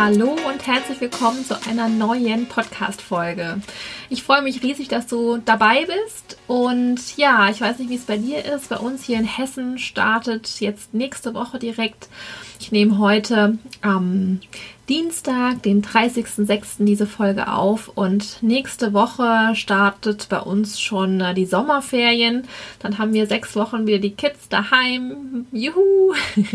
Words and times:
Hallo 0.00 0.36
und 0.48 0.64
herzlich 0.64 1.00
willkommen 1.00 1.44
zu 1.44 1.60
einer 1.66 1.88
neuen 1.88 2.46
Podcast-Folge. 2.46 3.60
Ich 4.08 4.22
freue 4.22 4.42
mich 4.42 4.62
riesig, 4.62 4.86
dass 4.86 5.08
du 5.08 5.38
dabei 5.38 5.86
bist. 5.86 6.38
Und 6.46 7.16
ja, 7.16 7.50
ich 7.50 7.60
weiß 7.60 7.80
nicht, 7.80 7.90
wie 7.90 7.96
es 7.96 8.04
bei 8.04 8.16
dir 8.16 8.44
ist. 8.44 8.68
Bei 8.68 8.76
uns 8.76 9.02
hier 9.02 9.18
in 9.18 9.24
Hessen 9.24 9.76
startet 9.76 10.60
jetzt 10.60 10.94
nächste 10.94 11.34
Woche 11.34 11.58
direkt. 11.58 12.08
Ich 12.60 12.70
nehme 12.70 12.98
heute 12.98 13.58
am 13.82 14.38
Dienstag, 14.88 15.64
den 15.64 15.82
30.06. 15.82 16.84
diese 16.84 17.08
Folge 17.08 17.52
auf. 17.52 17.88
Und 17.88 18.40
nächste 18.40 18.92
Woche 18.92 19.56
startet 19.56 20.28
bei 20.28 20.38
uns 20.38 20.80
schon 20.80 21.20
äh, 21.20 21.34
die 21.34 21.44
Sommerferien. 21.44 22.44
Dann 22.78 22.98
haben 22.98 23.14
wir 23.14 23.26
sechs 23.26 23.56
Wochen 23.56 23.88
wieder 23.88 23.98
die 23.98 24.14
Kids 24.14 24.48
daheim. 24.48 25.48
Juhu! 25.50 26.14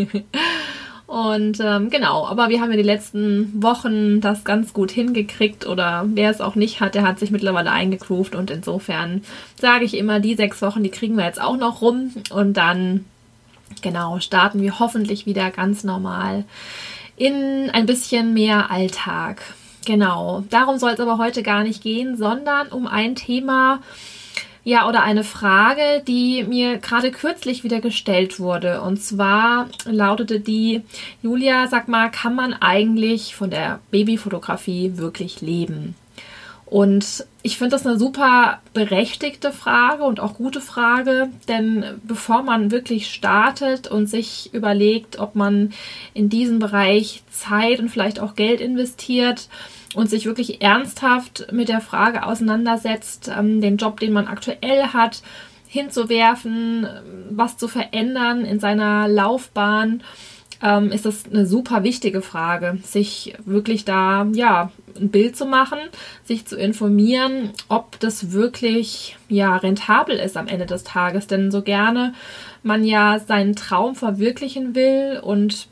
Und 1.14 1.60
ähm, 1.60 1.92
genau, 1.92 2.26
aber 2.26 2.50
wir 2.50 2.60
haben 2.60 2.72
ja 2.72 2.78
die 2.78 2.82
letzten 2.82 3.62
Wochen 3.62 4.20
das 4.20 4.44
ganz 4.44 4.74
gut 4.74 4.90
hingekriegt 4.90 5.68
oder 5.68 6.06
wer 6.08 6.32
es 6.32 6.42
auch 6.42 6.56
nicht 6.56 6.82
hat, 6.82 6.96
der 6.96 7.04
hat 7.04 7.20
sich 7.20 7.30
mittlerweile 7.30 7.70
eingegroovt 7.70 8.34
und 8.34 8.50
insofern 8.50 9.24
sage 9.62 9.86
ich 9.86 9.96
immer, 9.96 10.20
die 10.20 10.34
sechs 10.34 10.60
Wochen, 10.64 10.82
die 10.82 10.90
kriegen 10.90 11.16
wir 11.16 11.26
jetzt 11.26 11.40
auch 11.40 11.56
noch 11.56 11.84
rum 11.84 12.16
und 12.32 12.58
dann 12.58 13.06
genau 13.84 14.20
starten 14.22 14.60
wir 14.60 14.80
hoffentlich 14.80 15.28
wieder 15.28 15.52
ganz 15.52 15.84
normal 15.84 16.46
in 17.16 17.70
ein 17.72 17.86
bisschen 17.86 18.34
mehr 18.34 18.72
Alltag. 18.72 19.44
Genau, 19.86 20.44
darum 20.50 20.80
soll 20.80 20.94
es 20.94 21.00
aber 21.00 21.20
heute 21.20 21.44
gar 21.44 21.62
nicht 21.62 21.84
gehen, 21.84 22.18
sondern 22.18 22.70
um 22.70 22.88
ein 22.88 23.14
Thema, 23.14 23.84
ja, 24.64 24.88
oder 24.88 25.04
eine 25.04 25.24
Frage, 25.24 26.02
die 26.08 26.44
mir 26.44 26.78
gerade 26.78 27.12
kürzlich 27.12 27.64
wieder 27.64 27.82
gestellt 27.82 28.40
wurde. 28.40 28.82
Und 28.82 29.02
zwar 29.02 29.68
lautete 29.86 30.40
die, 30.40 30.84
Julia, 31.22 31.68
sag 31.68 31.88
mal, 31.90 32.10
kann 32.10 32.36
man 32.36 32.54
eigentlich 32.54 33.36
von 33.36 33.50
der 33.50 33.80
Babyfotografie 33.92 34.94
wirklich 34.96 35.42
leben? 35.42 35.96
Und 36.66 37.28
ich 37.44 37.60
finde 37.60 37.76
das 37.76 37.86
eine 37.86 38.00
super 38.00 38.60
berechtigte 38.74 39.52
Frage 39.52 40.06
und 40.06 40.20
auch 40.20 40.34
gute 40.36 40.60
Frage, 40.60 41.30
denn 41.48 41.86
bevor 42.04 42.42
man 42.42 42.72
wirklich 42.72 43.14
startet 43.14 43.88
und 43.90 44.08
sich 44.08 44.52
überlegt, 44.54 45.20
ob 45.20 45.36
man 45.36 45.74
in 46.16 46.30
diesen 46.30 46.58
Bereich 46.58 47.22
Zeit 47.30 47.80
und 47.80 47.90
vielleicht 47.90 48.20
auch 48.20 48.34
Geld 48.34 48.60
investiert, 48.60 49.50
und 49.96 50.10
sich 50.10 50.26
wirklich 50.26 50.62
ernsthaft 50.62 51.48
mit 51.52 51.70
der 51.70 51.82
Frage 51.82 52.26
auseinandersetzt, 52.26 53.32
ähm, 53.36 53.62
den 53.62 53.78
Job, 53.78 54.00
den 54.00 54.14
man 54.14 54.28
aktuell 54.28 54.88
hat, 54.94 55.22
hinzuwerfen, 55.68 56.88
was 57.32 57.58
zu 57.58 57.68
verändern 57.68 58.46
in 58.46 58.60
seiner 58.60 59.08
Laufbahn, 59.08 60.04
ähm, 60.62 60.92
ist 60.92 61.06
das 61.06 61.26
eine 61.30 61.46
super 61.46 61.84
wichtige 61.84 62.22
Frage, 62.22 62.78
sich 62.84 63.36
wirklich 63.46 63.84
da 63.84 64.26
ja 64.34 64.72
ein 64.96 65.10
Bild 65.10 65.36
zu 65.36 65.46
machen, 65.46 65.80
sich 66.24 66.46
zu 66.46 66.56
informieren, 66.56 67.50
ob 67.68 68.00
das 68.00 68.32
wirklich 68.32 69.18
ja 69.28 69.58
rentabel 69.58 70.18
ist 70.18 70.38
am 70.38 70.48
Ende 70.48 70.66
des 70.66 70.84
Tages, 70.84 71.28
denn 71.28 71.52
so 71.52 71.62
gerne 71.62 72.14
man 72.62 72.86
ja 72.86 73.20
seinen 73.20 73.56
Traum 73.56 73.96
verwirklichen 73.96 74.74
will 74.74 75.20
und 75.22 75.68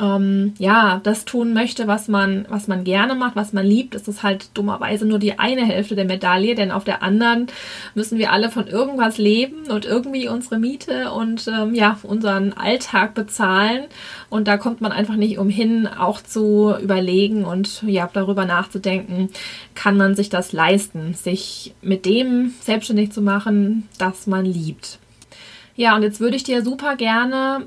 ähm, 0.00 0.54
ja, 0.58 1.00
das 1.04 1.24
tun 1.24 1.52
möchte, 1.52 1.86
was 1.86 2.08
man, 2.08 2.46
was 2.48 2.66
man 2.66 2.84
gerne 2.84 3.14
macht, 3.14 3.36
was 3.36 3.52
man 3.52 3.64
liebt, 3.64 3.94
ist 3.94 4.08
das 4.08 4.22
halt 4.22 4.48
dummerweise 4.54 5.06
nur 5.06 5.18
die 5.18 5.38
eine 5.38 5.64
Hälfte 5.64 5.94
der 5.94 6.04
Medaille, 6.04 6.54
denn 6.54 6.72
auf 6.72 6.84
der 6.84 7.02
anderen 7.02 7.46
müssen 7.94 8.18
wir 8.18 8.32
alle 8.32 8.50
von 8.50 8.66
irgendwas 8.66 9.18
leben 9.18 9.70
und 9.70 9.84
irgendwie 9.84 10.28
unsere 10.28 10.58
Miete 10.58 11.12
und 11.12 11.46
ähm, 11.48 11.74
ja, 11.74 11.98
unseren 12.02 12.52
Alltag 12.54 13.14
bezahlen. 13.14 13.84
Und 14.30 14.48
da 14.48 14.56
kommt 14.56 14.80
man 14.80 14.90
einfach 14.90 15.16
nicht 15.16 15.38
umhin, 15.38 15.86
auch 15.86 16.20
zu 16.20 16.74
überlegen 16.80 17.44
und 17.44 17.82
ja, 17.82 18.10
darüber 18.12 18.46
nachzudenken, 18.46 19.30
kann 19.74 19.96
man 19.96 20.16
sich 20.16 20.28
das 20.28 20.52
leisten, 20.52 21.14
sich 21.14 21.74
mit 21.82 22.04
dem 22.04 22.52
selbstständig 22.60 23.12
zu 23.12 23.22
machen, 23.22 23.88
das 23.98 24.26
man 24.26 24.44
liebt. 24.44 24.98
Ja, 25.76 25.96
und 25.96 26.02
jetzt 26.02 26.20
würde 26.20 26.36
ich 26.36 26.44
dir 26.44 26.62
super 26.62 26.96
gerne 26.96 27.66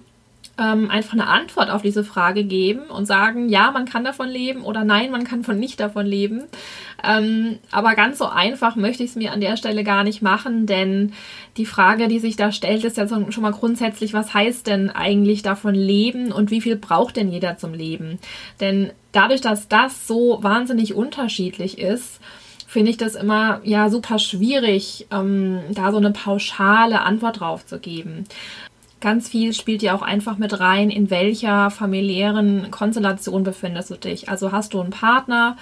ähm, 0.57 0.89
einfach 0.89 1.13
eine 1.13 1.27
Antwort 1.27 1.69
auf 1.69 1.81
diese 1.81 2.03
Frage 2.03 2.43
geben 2.43 2.81
und 2.89 3.05
sagen, 3.05 3.49
ja, 3.49 3.71
man 3.71 3.85
kann 3.85 4.03
davon 4.03 4.27
leben 4.27 4.63
oder 4.63 4.83
nein, 4.83 5.11
man 5.11 5.23
kann 5.23 5.43
von 5.43 5.59
nicht 5.59 5.79
davon 5.79 6.05
leben. 6.05 6.43
Ähm, 7.03 7.59
aber 7.71 7.95
ganz 7.95 8.17
so 8.17 8.25
einfach 8.25 8.75
möchte 8.75 9.03
ich 9.03 9.11
es 9.11 9.15
mir 9.15 9.31
an 9.31 9.41
der 9.41 9.57
Stelle 9.57 9.83
gar 9.83 10.03
nicht 10.03 10.21
machen, 10.21 10.65
denn 10.65 11.13
die 11.57 11.65
Frage, 11.65 12.07
die 12.07 12.19
sich 12.19 12.35
da 12.35 12.51
stellt, 12.51 12.83
ist 12.83 12.97
ja 12.97 13.07
schon 13.07 13.43
mal 13.43 13.51
grundsätzlich, 13.51 14.13
was 14.13 14.33
heißt 14.33 14.65
denn 14.67 14.89
eigentlich 14.89 15.43
davon 15.43 15.75
leben 15.75 16.31
und 16.31 16.49
wie 16.49 16.61
viel 16.61 16.75
braucht 16.75 17.17
denn 17.17 17.31
jeder 17.31 17.57
zum 17.57 17.73
Leben? 17.73 18.17
Denn 18.59 18.91
dadurch, 19.11 19.41
dass 19.41 19.67
das 19.67 20.07
so 20.07 20.39
wahnsinnig 20.41 20.95
unterschiedlich 20.95 21.77
ist, 21.77 22.19
finde 22.67 22.91
ich 22.91 22.97
das 22.97 23.15
immer 23.15 23.61
ja 23.63 23.89
super 23.89 24.19
schwierig, 24.19 25.07
ähm, 25.09 25.61
da 25.71 25.91
so 25.91 25.97
eine 25.97 26.11
pauschale 26.11 27.01
Antwort 27.01 27.39
drauf 27.39 27.65
zu 27.65 27.79
geben. 27.79 28.25
Ganz 28.99 29.29
viel 29.29 29.53
spielt 29.53 29.83
ja 29.83 29.93
auch 29.93 30.01
einfach 30.01 30.37
mit 30.37 30.59
rein, 30.59 30.89
in 30.89 31.09
welcher 31.11 31.69
familiären 31.69 32.71
Konstellation 32.71 33.43
befindest 33.43 33.91
du 33.91 33.95
dich. 33.95 34.29
Also 34.29 34.51
hast 34.51 34.73
du 34.73 34.81
einen 34.81 34.89
Partner, 34.89 35.55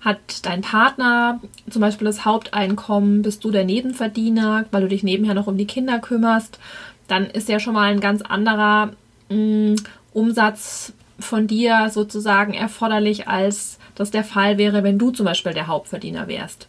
hat 0.00 0.44
dein 0.44 0.62
Partner 0.62 1.40
zum 1.70 1.80
Beispiel 1.80 2.06
das 2.06 2.24
Haupteinkommen, 2.24 3.22
bist 3.22 3.44
du 3.44 3.52
der 3.52 3.64
Nebenverdiener, 3.64 4.64
weil 4.72 4.82
du 4.82 4.88
dich 4.88 5.04
nebenher 5.04 5.34
noch 5.34 5.46
um 5.46 5.56
die 5.56 5.66
Kinder 5.66 6.00
kümmerst, 6.00 6.58
dann 7.06 7.26
ist 7.26 7.48
ja 7.48 7.60
schon 7.60 7.74
mal 7.74 7.90
ein 7.90 8.00
ganz 8.00 8.22
anderer 8.22 8.90
mh, 9.28 9.36
mm, 9.36 9.76
Umsatz 10.12 10.92
von 11.18 11.46
dir 11.46 11.90
sozusagen 11.90 12.52
erforderlich, 12.52 13.28
als 13.28 13.78
das 13.94 14.10
der 14.10 14.24
Fall 14.24 14.58
wäre, 14.58 14.82
wenn 14.82 14.98
du 14.98 15.10
zum 15.10 15.24
Beispiel 15.24 15.54
der 15.54 15.66
Hauptverdiener 15.66 16.28
wärst. 16.28 16.68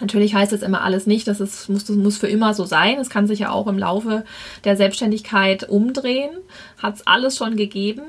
Natürlich 0.00 0.34
heißt 0.34 0.52
es 0.52 0.62
immer 0.62 0.82
alles 0.82 1.06
nicht, 1.06 1.28
dass 1.28 1.40
es 1.40 1.68
muss, 1.68 1.84
das 1.84 1.96
muss 1.96 2.18
für 2.18 2.28
immer 2.28 2.54
so 2.54 2.64
sein. 2.64 2.98
Es 2.98 3.10
kann 3.10 3.26
sich 3.26 3.40
ja 3.40 3.50
auch 3.50 3.66
im 3.66 3.78
Laufe 3.78 4.24
der 4.64 4.76
Selbstständigkeit 4.76 5.68
umdrehen. 5.68 6.30
Hat 6.82 6.96
es 6.96 7.06
alles 7.06 7.36
schon 7.36 7.56
gegeben. 7.56 8.02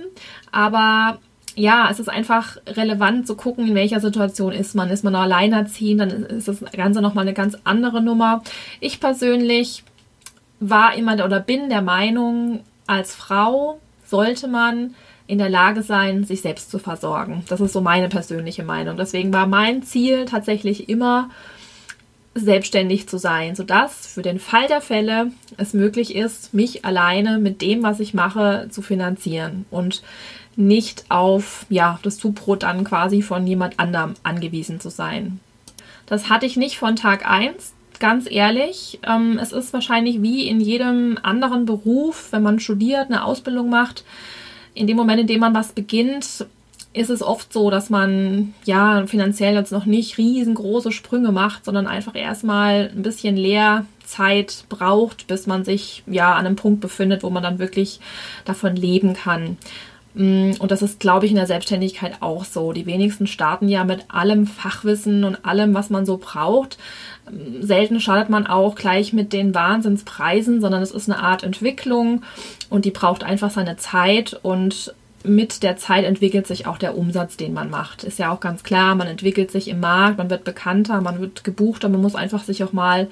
Aber 0.52 1.20
ja, 1.56 1.90
es 1.92 2.00
ist 2.00 2.10
einfach 2.10 2.58
relevant 2.66 3.28
zu 3.28 3.36
gucken, 3.36 3.68
in 3.68 3.76
welcher 3.76 4.00
Situation 4.00 4.54
ist 4.54 4.76
man. 4.76 4.90
Ist 4.90 5.04
man 5.04 5.16
alleinerziehend, 5.16 6.02
dann 6.02 6.24
ist 6.24 6.48
das 6.48 6.64
Ganze 6.72 7.02
nochmal 7.02 7.24
eine 7.24 7.34
ganz 7.34 7.58
andere 7.64 8.02
Nummer. 8.02 8.42
Ich 8.80 9.00
persönlich 9.00 9.84
war 10.60 10.96
immer 10.96 11.14
oder 11.26 11.40
bin 11.40 11.70
der 11.70 11.82
Meinung, 11.82 12.62
als 12.88 13.14
Frau 13.16 13.80
sollte 14.06 14.48
man 14.48 14.96
in 15.28 15.38
der 15.38 15.50
Lage 15.50 15.82
sein, 15.82 16.26
sich 16.26 16.42
selbst 16.42 16.70
zu 16.72 16.78
versorgen. 16.78 17.44
Das 17.48 17.62
ist 17.62 17.74
so 17.74 17.82
meine 17.82 18.10
persönliche 18.10 18.64
Meinung. 18.64 18.98
Deswegen 18.98 19.32
war 19.32 19.48
mein 19.48 19.82
Ziel 19.82 20.26
tatsächlich 20.26 20.90
immer, 20.90 21.30
selbstständig 22.34 23.08
zu 23.08 23.18
sein, 23.18 23.56
sodass 23.56 24.08
für 24.08 24.22
den 24.22 24.40
Fall 24.40 24.68
der 24.68 24.82
Fälle 24.82 25.32
es 25.58 25.74
möglich 25.74 26.16
ist, 26.16 26.54
mich 26.54 26.86
alleine 26.86 27.40
mit 27.40 27.62
dem, 27.62 27.84
was 27.84 28.00
ich 28.00 28.14
mache, 28.14 28.68
zu 28.70 28.82
finanzieren 28.82 29.66
und 29.70 30.02
nicht 30.56 31.06
auf 31.10 31.66
ja, 31.70 32.00
das 32.04 32.18
Zubrot 32.18 32.64
dann 32.64 32.84
quasi 32.84 33.22
von 33.22 33.46
jemand 33.48 33.80
anderem 33.80 34.14
angewiesen 34.24 34.80
zu 34.80 34.90
sein. 34.90 35.40
Das 36.06 36.30
hatte 36.30 36.46
ich 36.46 36.58
nicht 36.58 36.78
von 36.78 36.96
Tag 36.96 37.30
1, 37.30 37.74
ganz 38.00 38.30
ehrlich. 38.30 39.00
Ähm, 39.08 39.40
es 39.42 39.52
ist 39.52 39.74
wahrscheinlich 39.74 40.22
wie 40.22 40.48
in 40.48 40.60
jedem 40.60 41.18
anderen 41.22 41.66
Beruf, 41.66 42.32
wenn 42.32 42.44
man 42.44 42.60
studiert, 42.60 43.08
eine 43.08 43.24
Ausbildung 43.24 43.70
macht. 43.70 44.04
In 44.74 44.88
dem 44.88 44.98
Moment, 44.98 45.22
in 45.22 45.28
dem 45.28 45.40
man 45.40 45.54
was 45.54 45.74
beginnt, 45.74 46.46
ist 46.94 47.10
es 47.10 47.24
oft 47.24 47.54
so, 47.54 47.70
dass 47.70 47.90
man 47.90 48.54
ja 48.66 49.06
finanziell 49.08 49.56
jetzt 49.56 49.72
noch 49.72 49.86
nicht 49.86 50.18
riesengroße 50.18 50.92
Sprünge 50.92 51.32
macht, 51.32 51.64
sondern 51.64 51.88
einfach 51.88 52.16
erstmal 52.16 52.92
ein 52.94 53.02
bisschen 53.02 53.38
Lehrzeit 53.38 54.66
braucht, 54.68 55.28
bis 55.28 55.48
man 55.48 55.64
sich 55.64 56.04
ja 56.06 56.34
an 56.34 56.46
einem 56.46 56.58
Punkt 56.58 56.82
befindet, 56.82 57.24
wo 57.24 57.30
man 57.30 57.44
dann 57.44 57.60
wirklich 57.60 58.02
davon 58.44 58.76
leben 58.76 59.14
kann. 59.14 59.58
Mm, 60.14 60.52
und 60.60 60.72
das 60.72 60.82
ist, 60.82 61.00
glaube 61.00 61.26
ich, 61.26 61.32
in 61.32 61.38
der 61.38 61.48
Selbstständigkeit 61.48 62.22
auch 62.22 62.44
so. 62.44 62.74
Die 62.74 62.86
wenigsten 62.86 63.28
starten 63.28 63.70
ja 63.70 63.86
mit 63.86 64.06
allem 64.10 64.46
Fachwissen 64.46 65.24
und 65.24 65.46
allem, 65.46 65.74
was 65.74 65.90
man 65.90 66.06
so 66.06 66.18
braucht. 66.18 66.78
Mm, 67.32 67.62
selten 67.62 68.02
startet 68.02 68.30
man 68.30 68.48
auch 68.48 68.76
gleich 68.76 69.14
mit 69.14 69.32
den 69.32 69.56
Wahnsinnspreisen, 69.56 70.60
sondern 70.60 70.82
es 70.82 70.92
ist 70.92 71.10
eine 71.10 71.24
Art 71.24 71.44
Entwicklung 71.44 72.24
und 72.70 72.84
die 72.84 72.92
braucht 72.92 73.24
einfach 73.24 73.52
seine 73.52 73.78
Zeit 73.78 74.38
und 74.44 74.94
mit 75.24 75.64
der 75.64 75.78
Zeit 75.78 76.06
entwickelt 76.06 76.48
sich 76.48 76.68
auch 76.68 76.78
der 76.78 76.98
Umsatz, 76.98 77.38
den 77.38 77.54
man 77.54 77.70
macht. 77.70 78.04
Ist 78.04 78.20
ja 78.20 78.32
auch 78.32 78.40
ganz 78.40 78.64
klar, 78.64 78.96
man 78.96 79.08
entwickelt 79.08 79.52
sich 79.52 79.68
im 79.68 79.80
Markt, 79.80 80.18
man 80.18 80.30
wird 80.30 80.44
bekannter, 80.44 81.02
man 81.02 81.20
wird 81.20 81.44
gebucht, 81.44 81.86
aber 81.86 81.94
man 81.94 82.02
muss 82.02 82.16
einfach 82.16 82.44
sich 82.44 82.64
auch 82.64 82.74
mal 82.74 83.08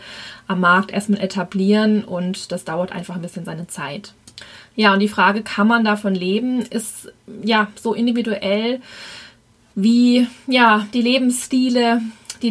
am 0.48 0.60
Markt 0.60 0.92
erstmal 0.92 1.22
etablieren 1.22 2.04
und 2.04 2.52
das 2.52 2.66
dauert 2.66 2.92
einfach 2.92 3.16
ein 3.16 3.22
bisschen 3.22 3.46
seine 3.46 3.68
Zeit. 3.68 4.14
Ja, 4.76 4.94
und 4.94 5.00
die 5.00 5.10
Frage, 5.10 5.42
kann 5.44 5.68
man 5.68 5.84
davon 5.84 6.16
leben, 6.16 6.62
ist 6.62 7.12
ja 7.44 7.68
so 7.80 7.94
individuell 7.94 8.82
wie 9.76 10.28
ja 10.48 10.88
die 10.94 11.02
Lebensstile, 11.02 12.02
die 12.42 12.50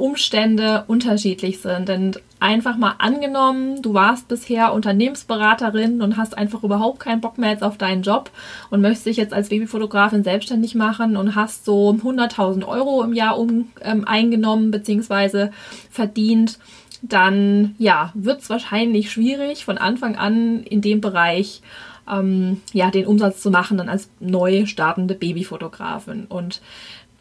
Lebensumstände 0.00 0.84
unterschiedlich 0.86 1.60
sind. 1.60 1.88
Denn 1.88 2.12
einfach 2.38 2.76
mal 2.76 2.94
angenommen, 2.98 3.82
du 3.82 3.94
warst 3.94 4.28
bisher 4.28 4.72
Unternehmensberaterin 4.72 6.00
und 6.00 6.16
hast 6.16 6.36
einfach 6.36 6.62
überhaupt 6.62 7.00
keinen 7.00 7.20
Bock 7.20 7.38
mehr 7.38 7.50
jetzt 7.50 7.62
auf 7.62 7.76
deinen 7.76 8.02
Job 8.02 8.30
und 8.70 8.80
möchtest 8.80 9.06
dich 9.06 9.16
jetzt 9.18 9.34
als 9.34 9.50
Babyfotografin 9.50 10.24
selbstständig 10.24 10.74
machen 10.74 11.16
und 11.16 11.34
hast 11.34 11.64
so 11.64 11.90
100.000 11.90 12.66
Euro 12.66 13.02
im 13.02 13.12
Jahr 13.12 13.38
um, 13.38 13.70
ähm, 13.82 14.06
eingenommen 14.06 14.70
bzw. 14.70 15.48
verdient, 15.90 16.58
dann 17.02 17.74
ja, 17.78 18.12
wird 18.14 18.40
es 18.40 18.50
wahrscheinlich 18.50 19.10
schwierig 19.10 19.64
von 19.64 19.78
Anfang 19.78 20.16
an 20.16 20.62
in 20.62 20.80
dem 20.80 21.00
Bereich 21.00 21.62
ähm, 22.10 22.60
ja, 22.72 22.90
den 22.90 23.06
Umsatz 23.06 23.40
zu 23.40 23.50
machen, 23.50 23.78
dann 23.78 23.88
als 23.88 24.10
neu 24.20 24.66
startende 24.66 25.14
Babyfotografin. 25.14 26.26
Und 26.26 26.60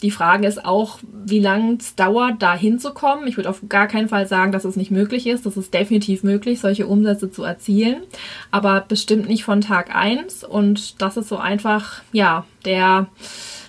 die 0.02 0.12
Frage 0.12 0.48
ist 0.48 0.64
auch, 0.64 1.00
wie 1.26 1.40
lange 1.40 1.78
es 1.78 1.96
dauert, 1.96 2.42
da 2.42 2.56
hinzukommen. 2.56 3.28
Ich 3.28 3.36
würde 3.36 3.50
auf 3.50 3.62
gar 3.68 3.88
keinen 3.88 4.08
Fall 4.08 4.28
sagen, 4.28 4.52
dass 4.52 4.64
es 4.64 4.78
nicht 4.78 4.92
möglich 4.92 5.28
ist. 5.28 5.46
Das 5.46 5.58
ist 5.58 5.74
definitiv 5.74 6.24
möglich, 6.24 6.62
solche 6.62 6.88
Umsätze 6.88 7.30
zu 7.32 7.44
erzielen, 7.44 8.04
aber 8.50 8.86
bestimmt 8.88 9.28
nicht 9.28 9.44
von 9.44 9.62
Tag 9.62 9.94
eins. 9.94 10.44
Und 10.44 11.02
das 11.02 11.18
ist 11.18 11.28
so 11.28 11.38
einfach, 11.38 12.02
ja, 12.14 12.46
der, 12.64 13.08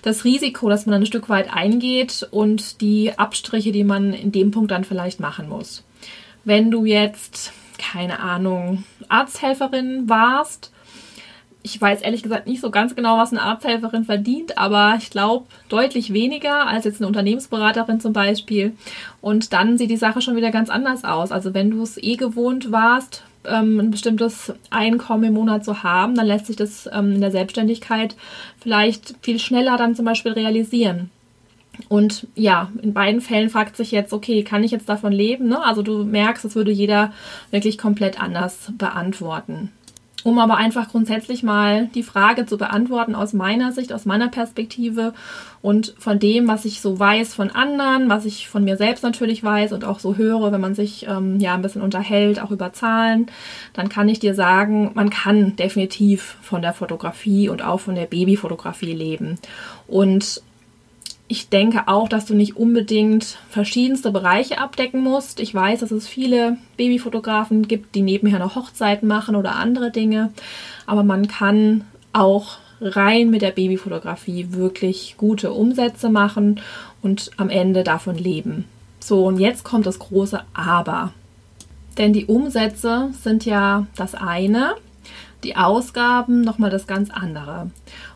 das 0.03 0.23
Risiko, 0.23 0.69
dass 0.69 0.85
man 0.85 1.01
ein 1.01 1.05
Stück 1.05 1.27
weit 1.27 1.53
eingeht 1.53 2.27
und 2.31 2.79
die 2.79 3.17
Abstriche, 3.17 3.73
die 3.73 3.83
man 3.83 4.13
in 4.13 4.31
dem 4.31 4.51
Punkt 4.51 4.71
dann 4.71 4.85
vielleicht 4.85 5.19
machen 5.19 5.49
muss. 5.49 5.83
Wenn 6.45 6.71
du 6.71 6.85
jetzt, 6.85 7.51
keine 7.77 8.19
Ahnung, 8.19 8.85
Arzthelferin 9.09 10.07
warst 10.07 10.70
ich 11.63 11.79
weiß 11.79 12.01
ehrlich 12.01 12.23
gesagt 12.23 12.47
nicht 12.47 12.61
so 12.61 12.71
ganz 12.71 12.95
genau, 12.95 13.17
was 13.17 13.31
eine 13.31 13.41
Arzthelferin 13.41 14.05
verdient, 14.05 14.57
aber 14.57 14.95
ich 14.97 15.09
glaube 15.09 15.45
deutlich 15.69 16.13
weniger 16.13 16.67
als 16.67 16.85
jetzt 16.85 16.99
eine 17.01 17.07
Unternehmensberaterin 17.07 17.99
zum 17.99 18.13
Beispiel. 18.13 18.73
Und 19.21 19.53
dann 19.53 19.77
sieht 19.77 19.91
die 19.91 19.97
Sache 19.97 20.21
schon 20.21 20.35
wieder 20.35 20.51
ganz 20.51 20.69
anders 20.69 21.03
aus. 21.03 21.31
Also 21.31 21.53
wenn 21.53 21.71
du 21.71 21.83
es 21.83 21.97
eh 21.97 22.15
gewohnt 22.15 22.71
warst, 22.71 23.23
ähm, 23.45 23.79
ein 23.79 23.91
bestimmtes 23.91 24.53
Einkommen 24.69 25.25
im 25.25 25.33
Monat 25.33 25.63
zu 25.65 25.83
haben, 25.83 26.15
dann 26.15 26.27
lässt 26.27 26.47
sich 26.47 26.55
das 26.55 26.89
ähm, 26.91 27.13
in 27.13 27.21
der 27.21 27.31
Selbstständigkeit 27.31 28.15
vielleicht 28.59 29.15
viel 29.21 29.39
schneller 29.39 29.77
dann 29.77 29.95
zum 29.95 30.05
Beispiel 30.05 30.33
realisieren. 30.33 31.09
Und 31.87 32.27
ja, 32.35 32.69
in 32.81 32.93
beiden 32.93 33.21
Fällen 33.21 33.49
fragt 33.49 33.77
sich 33.77 33.91
jetzt, 33.91 34.13
okay, 34.13 34.43
kann 34.43 34.63
ich 34.63 34.71
jetzt 34.71 34.89
davon 34.89 35.11
leben? 35.11 35.47
Ne? 35.47 35.63
Also 35.63 35.81
du 35.81 36.03
merkst, 36.03 36.43
das 36.43 36.55
würde 36.55 36.71
jeder 36.71 37.13
wirklich 37.49 37.77
komplett 37.77 38.21
anders 38.21 38.71
beantworten 38.77 39.71
um 40.23 40.39
aber 40.39 40.57
einfach 40.57 40.89
grundsätzlich 40.89 41.43
mal 41.43 41.87
die 41.95 42.03
Frage 42.03 42.45
zu 42.45 42.57
beantworten 42.57 43.15
aus 43.15 43.33
meiner 43.33 43.71
Sicht, 43.71 43.93
aus 43.93 44.05
meiner 44.05 44.27
Perspektive 44.27 45.13
und 45.61 45.93
von 45.97 46.19
dem, 46.19 46.47
was 46.47 46.65
ich 46.65 46.81
so 46.81 46.99
weiß 46.99 47.33
von 47.33 47.51
anderen, 47.51 48.09
was 48.09 48.25
ich 48.25 48.47
von 48.47 48.63
mir 48.63 48.77
selbst 48.77 49.03
natürlich 49.03 49.43
weiß 49.43 49.73
und 49.73 49.85
auch 49.85 49.99
so 49.99 50.17
höre, 50.17 50.51
wenn 50.51 50.61
man 50.61 50.75
sich 50.75 51.07
ähm, 51.07 51.39
ja 51.39 51.53
ein 51.53 51.61
bisschen 51.61 51.81
unterhält, 51.81 52.41
auch 52.41 52.51
über 52.51 52.73
Zahlen, 52.73 53.27
dann 53.73 53.89
kann 53.89 54.09
ich 54.09 54.19
dir 54.19 54.33
sagen, 54.33 54.91
man 54.93 55.09
kann 55.09 55.55
definitiv 55.55 56.37
von 56.41 56.61
der 56.61 56.73
Fotografie 56.73 57.49
und 57.49 57.63
auch 57.63 57.79
von 57.79 57.95
der 57.95 58.05
Babyfotografie 58.05 58.93
leben. 58.93 59.37
Und 59.87 60.41
ich 61.31 61.47
denke 61.47 61.87
auch, 61.87 62.09
dass 62.09 62.25
du 62.25 62.35
nicht 62.35 62.57
unbedingt 62.57 63.37
verschiedenste 63.49 64.11
Bereiche 64.11 64.57
abdecken 64.57 64.99
musst. 64.99 65.39
Ich 65.39 65.55
weiß, 65.55 65.79
dass 65.79 65.89
es 65.89 66.05
viele 66.05 66.57
Babyfotografen 66.75 67.69
gibt, 67.69 67.95
die 67.95 68.01
nebenher 68.01 68.37
noch 68.37 68.57
Hochzeiten 68.57 69.07
machen 69.07 69.37
oder 69.37 69.55
andere 69.55 69.91
Dinge. 69.91 70.33
Aber 70.85 71.03
man 71.03 71.29
kann 71.29 71.85
auch 72.11 72.57
rein 72.81 73.29
mit 73.29 73.41
der 73.41 73.51
Babyfotografie 73.51 74.47
wirklich 74.51 75.15
gute 75.15 75.53
Umsätze 75.53 76.09
machen 76.09 76.59
und 77.01 77.31
am 77.37 77.49
Ende 77.49 77.85
davon 77.85 78.17
leben. 78.17 78.65
So, 78.99 79.25
und 79.25 79.39
jetzt 79.39 79.63
kommt 79.63 79.85
das 79.85 79.99
große 79.99 80.41
Aber. 80.53 81.13
Denn 81.97 82.11
die 82.11 82.25
Umsätze 82.25 83.11
sind 83.23 83.45
ja 83.45 83.87
das 83.95 84.15
eine 84.15 84.75
die 85.43 85.55
Ausgaben 85.55 86.41
nochmal 86.41 86.69
das 86.69 86.87
ganz 86.87 87.09
andere. 87.09 87.69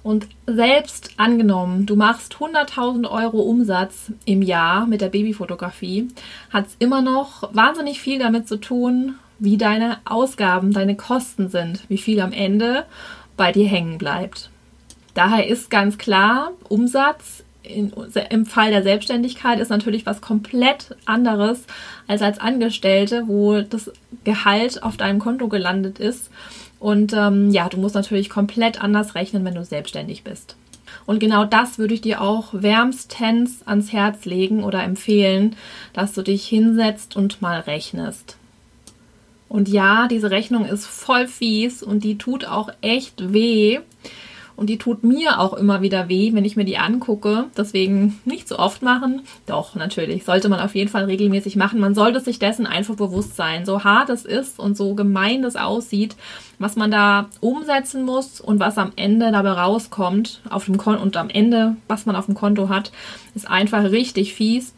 Und 0.06 0.28
selbst 0.46 1.14
angenommen, 1.18 1.88
du 1.88 1.96
machst 1.96 2.36
100.000 2.36 3.10
Euro 3.10 3.40
Umsatz 3.40 4.12
im 4.26 4.44
Jahr 4.44 4.86
mit 4.86 5.02
der 5.02 5.10
Babyfotografie, 5.10 6.10
hat 6.52 6.68
es 6.68 6.76
immer 6.78 7.02
noch 7.02 7.50
wahnsinnig 7.56 8.00
viel 8.00 8.20
damit 8.20 8.48
zu 8.48 8.58
tun, 8.58 9.16
wie 9.40 9.58
deine 9.58 9.98
Ausgaben, 10.06 10.74
deine 10.74 10.96
Kosten 10.96 11.50
sind, 11.50 11.90
wie 11.90 11.98
viel 11.98 12.20
am 12.20 12.34
Ende 12.34 12.86
bei 13.36 13.52
dir 13.52 13.68
hängen 13.68 13.98
bleibt. 13.98 14.52
Daher 15.16 15.48
ist 15.48 15.72
ganz 15.72 15.98
klar, 15.98 16.52
Umsatz 16.70 17.44
in, 17.64 17.92
im 18.30 18.46
Fall 18.46 18.70
der 18.70 18.84
Selbstständigkeit 18.84 19.60
ist 19.60 19.70
natürlich 19.70 20.06
was 20.06 20.22
komplett 20.22 20.96
anderes 21.06 21.64
als 22.06 22.22
als 22.22 22.40
Angestellte, 22.40 23.24
wo 23.26 23.60
das 23.62 23.92
Gehalt 24.24 24.84
auf 24.84 24.98
deinem 24.98 25.18
Konto 25.18 25.48
gelandet 25.48 25.98
ist 25.98 26.30
und 26.80 27.14
ähm, 27.14 27.52
ja, 27.52 27.70
du 27.70 27.78
musst 27.78 27.96
natürlich 27.96 28.30
komplett 28.30 28.82
anders 28.82 29.16
rechnen, 29.16 29.46
wenn 29.46 29.56
du 29.56 29.64
selbstständig 29.64 30.24
bist. 30.24 30.56
Und 31.06 31.20
genau 31.20 31.46
das 31.46 31.78
würde 31.78 31.94
ich 31.94 32.02
dir 32.02 32.22
auch 32.22 32.50
wärmstens 32.54 33.62
ans 33.66 33.92
Herz 33.92 34.26
legen 34.26 34.64
oder 34.64 34.84
empfehlen, 34.84 35.56
dass 35.94 36.14
du 36.14 36.22
dich 36.22 36.48
hinsetzt 36.48 37.16
und 37.16 37.42
mal 37.42 37.60
rechnest. 37.60 38.38
Und 39.48 39.70
ja, 39.70 40.08
diese 40.08 40.32
Rechnung 40.32 40.66
ist 40.66 40.86
voll 40.86 41.28
fies 41.28 41.84
und 41.84 42.04
die 42.04 42.18
tut 42.18 42.46
auch 42.46 42.70
echt 42.82 43.32
weh. 43.32 43.80
Und 44.56 44.70
die 44.70 44.78
tut 44.78 45.04
mir 45.04 45.40
auch 45.40 45.54
immer 45.54 45.82
wieder 45.82 46.08
weh, 46.08 46.32
wenn 46.34 46.46
ich 46.46 46.56
mir 46.56 46.66
die 46.66 46.78
angucke. 46.78 47.46
Deswegen 47.58 48.22
nicht 48.26 48.48
so 48.48 48.58
oft 48.58 48.82
machen. 48.82 49.22
Doch, 49.48 49.76
natürlich. 49.76 50.24
Sollte 50.24 50.48
man 50.48 50.60
auf 50.60 50.76
jeden 50.76 50.90
Fall 50.90 51.06
regelmäßig 51.06 51.56
machen. 51.56 51.80
Man 51.80 51.96
sollte 51.96 52.22
sich 52.22 52.40
dessen 52.40 52.66
einfach 52.66 52.96
bewusst 52.96 53.36
sein. 53.36 53.66
So 53.66 53.84
hart 53.84 54.10
es 54.10 54.24
ist 54.24 54.60
und 54.60 54.78
so 54.78 54.96
gemein 54.96 55.44
es 55.44 55.56
aussieht, 55.56 56.16
was 56.58 56.76
man 56.76 56.92
da 56.92 57.30
umsetzen 57.42 58.04
muss 58.06 58.40
und 58.40 58.60
was 58.60 58.78
am 58.78 58.94
Ende 58.96 59.32
dabei 59.32 59.52
rauskommt 59.52 60.42
auf 60.50 60.66
dem 60.66 60.78
Konto 60.78 61.02
und 61.02 61.18
am 61.18 61.30
Ende, 61.30 61.76
was 61.88 62.06
man 62.06 62.16
auf 62.16 62.26
dem 62.26 62.36
Konto 62.36 62.70
hat, 62.70 62.92
ist 63.36 63.50
einfach 63.50 63.84
richtig 63.84 64.34
fies. 64.34 64.74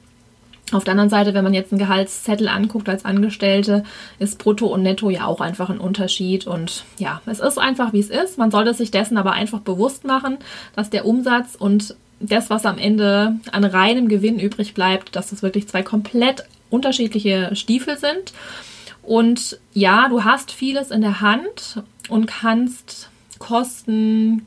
Auf 0.74 0.84
der 0.84 0.92
anderen 0.92 1.10
Seite, 1.10 1.34
wenn 1.34 1.46
man 1.46 1.54
jetzt 1.54 1.72
einen 1.72 1.80
Gehaltszettel 1.80 2.50
anguckt 2.50 2.90
als 2.90 3.06
Angestellte, 3.06 3.84
ist 4.20 4.38
Brutto 4.38 4.68
und 4.68 4.84
Netto 4.84 5.10
ja 5.10 5.26
auch 5.26 5.40
einfach 5.40 5.70
ein 5.70 5.80
Unterschied. 5.80 6.46
Und 6.46 6.84
ja, 6.98 7.22
es 7.26 7.40
ist 7.40 7.58
einfach, 7.58 7.94
wie 7.94 8.02
es 8.02 8.10
ist. 8.10 8.38
Man 8.38 8.52
sollte 8.52 8.74
sich 8.74 8.92
dessen 8.92 9.18
aber 9.18 9.32
einfach 9.32 9.60
bewusst 9.60 10.04
machen, 10.04 10.38
dass 10.76 10.90
der 10.90 11.06
Umsatz 11.06 11.56
und 11.56 11.96
das, 12.20 12.50
was 12.50 12.66
am 12.66 12.78
Ende 12.78 13.36
an 13.52 13.64
reinem 13.64 14.10
Gewinn 14.10 14.40
übrig 14.40 14.74
bleibt, 14.74 15.16
dass 15.16 15.30
das 15.30 15.42
wirklich 15.42 15.70
zwei 15.70 15.84
komplett 15.84 16.44
unterschiedliche 16.70 17.56
Stiefel 17.56 17.98
sind. 17.98 18.34
Und 19.04 19.60
ja, 19.74 20.10
du 20.10 20.26
hast 20.26 20.52
vieles 20.52 20.92
in 20.92 21.00
der 21.02 21.22
Hand 21.22 21.82
und 22.10 22.28
kannst 22.28 23.10
Kosten 23.40 24.46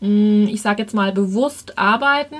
ich 0.00 0.62
sage 0.62 0.82
jetzt 0.82 0.94
mal, 0.94 1.12
bewusst 1.12 1.78
arbeiten. 1.78 2.36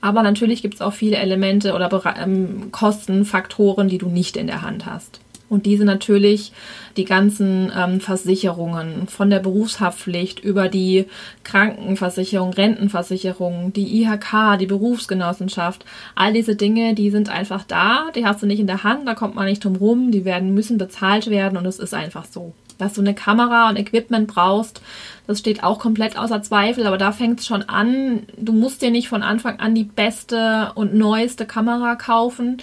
Aber 0.00 0.22
natürlich 0.22 0.62
gibt 0.62 0.74
es 0.74 0.80
auch 0.80 0.92
viele 0.92 1.16
Elemente 1.16 1.74
oder 1.74 1.90
ähm, 2.20 2.72
Kostenfaktoren, 2.72 3.88
die 3.88 3.98
du 3.98 4.08
nicht 4.08 4.36
in 4.36 4.46
der 4.46 4.62
Hand 4.62 4.86
hast. 4.86 5.20
Und 5.50 5.66
diese 5.66 5.84
natürlich 5.84 6.52
die 6.96 7.04
ganzen 7.04 7.72
ähm, 7.76 8.00
Versicherungen 8.00 9.08
von 9.08 9.30
der 9.30 9.40
Berufshaftpflicht 9.40 10.38
über 10.38 10.68
die 10.68 11.06
Krankenversicherung, 11.42 12.52
Rentenversicherung, 12.52 13.72
die 13.72 14.02
IHK, 14.02 14.58
die 14.60 14.66
Berufsgenossenschaft. 14.66 15.84
All 16.14 16.32
diese 16.32 16.54
Dinge, 16.54 16.94
die 16.94 17.10
sind 17.10 17.30
einfach 17.30 17.64
da, 17.64 18.10
die 18.14 18.24
hast 18.24 18.42
du 18.42 18.46
nicht 18.46 18.60
in 18.60 18.68
der 18.68 18.84
Hand, 18.84 19.08
da 19.08 19.14
kommt 19.14 19.34
man 19.34 19.46
nicht 19.46 19.64
drum 19.64 19.74
rum, 19.74 20.12
die 20.12 20.24
werden, 20.24 20.54
müssen 20.54 20.78
bezahlt 20.78 21.28
werden 21.28 21.58
und 21.58 21.66
es 21.66 21.80
ist 21.80 21.94
einfach 21.94 22.26
so 22.26 22.54
dass 22.80 22.94
du 22.94 23.00
eine 23.00 23.14
Kamera 23.14 23.68
und 23.68 23.78
Equipment 23.78 24.26
brauchst, 24.26 24.80
das 25.26 25.38
steht 25.38 25.62
auch 25.62 25.78
komplett 25.78 26.18
außer 26.18 26.42
Zweifel, 26.42 26.86
aber 26.86 26.98
da 26.98 27.12
fängt 27.12 27.40
es 27.40 27.46
schon 27.46 27.62
an. 27.62 28.24
Du 28.36 28.52
musst 28.52 28.82
dir 28.82 28.90
nicht 28.90 29.08
von 29.08 29.22
Anfang 29.22 29.60
an 29.60 29.76
die 29.76 29.84
beste 29.84 30.72
und 30.74 30.94
neueste 30.94 31.46
Kamera 31.46 31.94
kaufen 31.94 32.58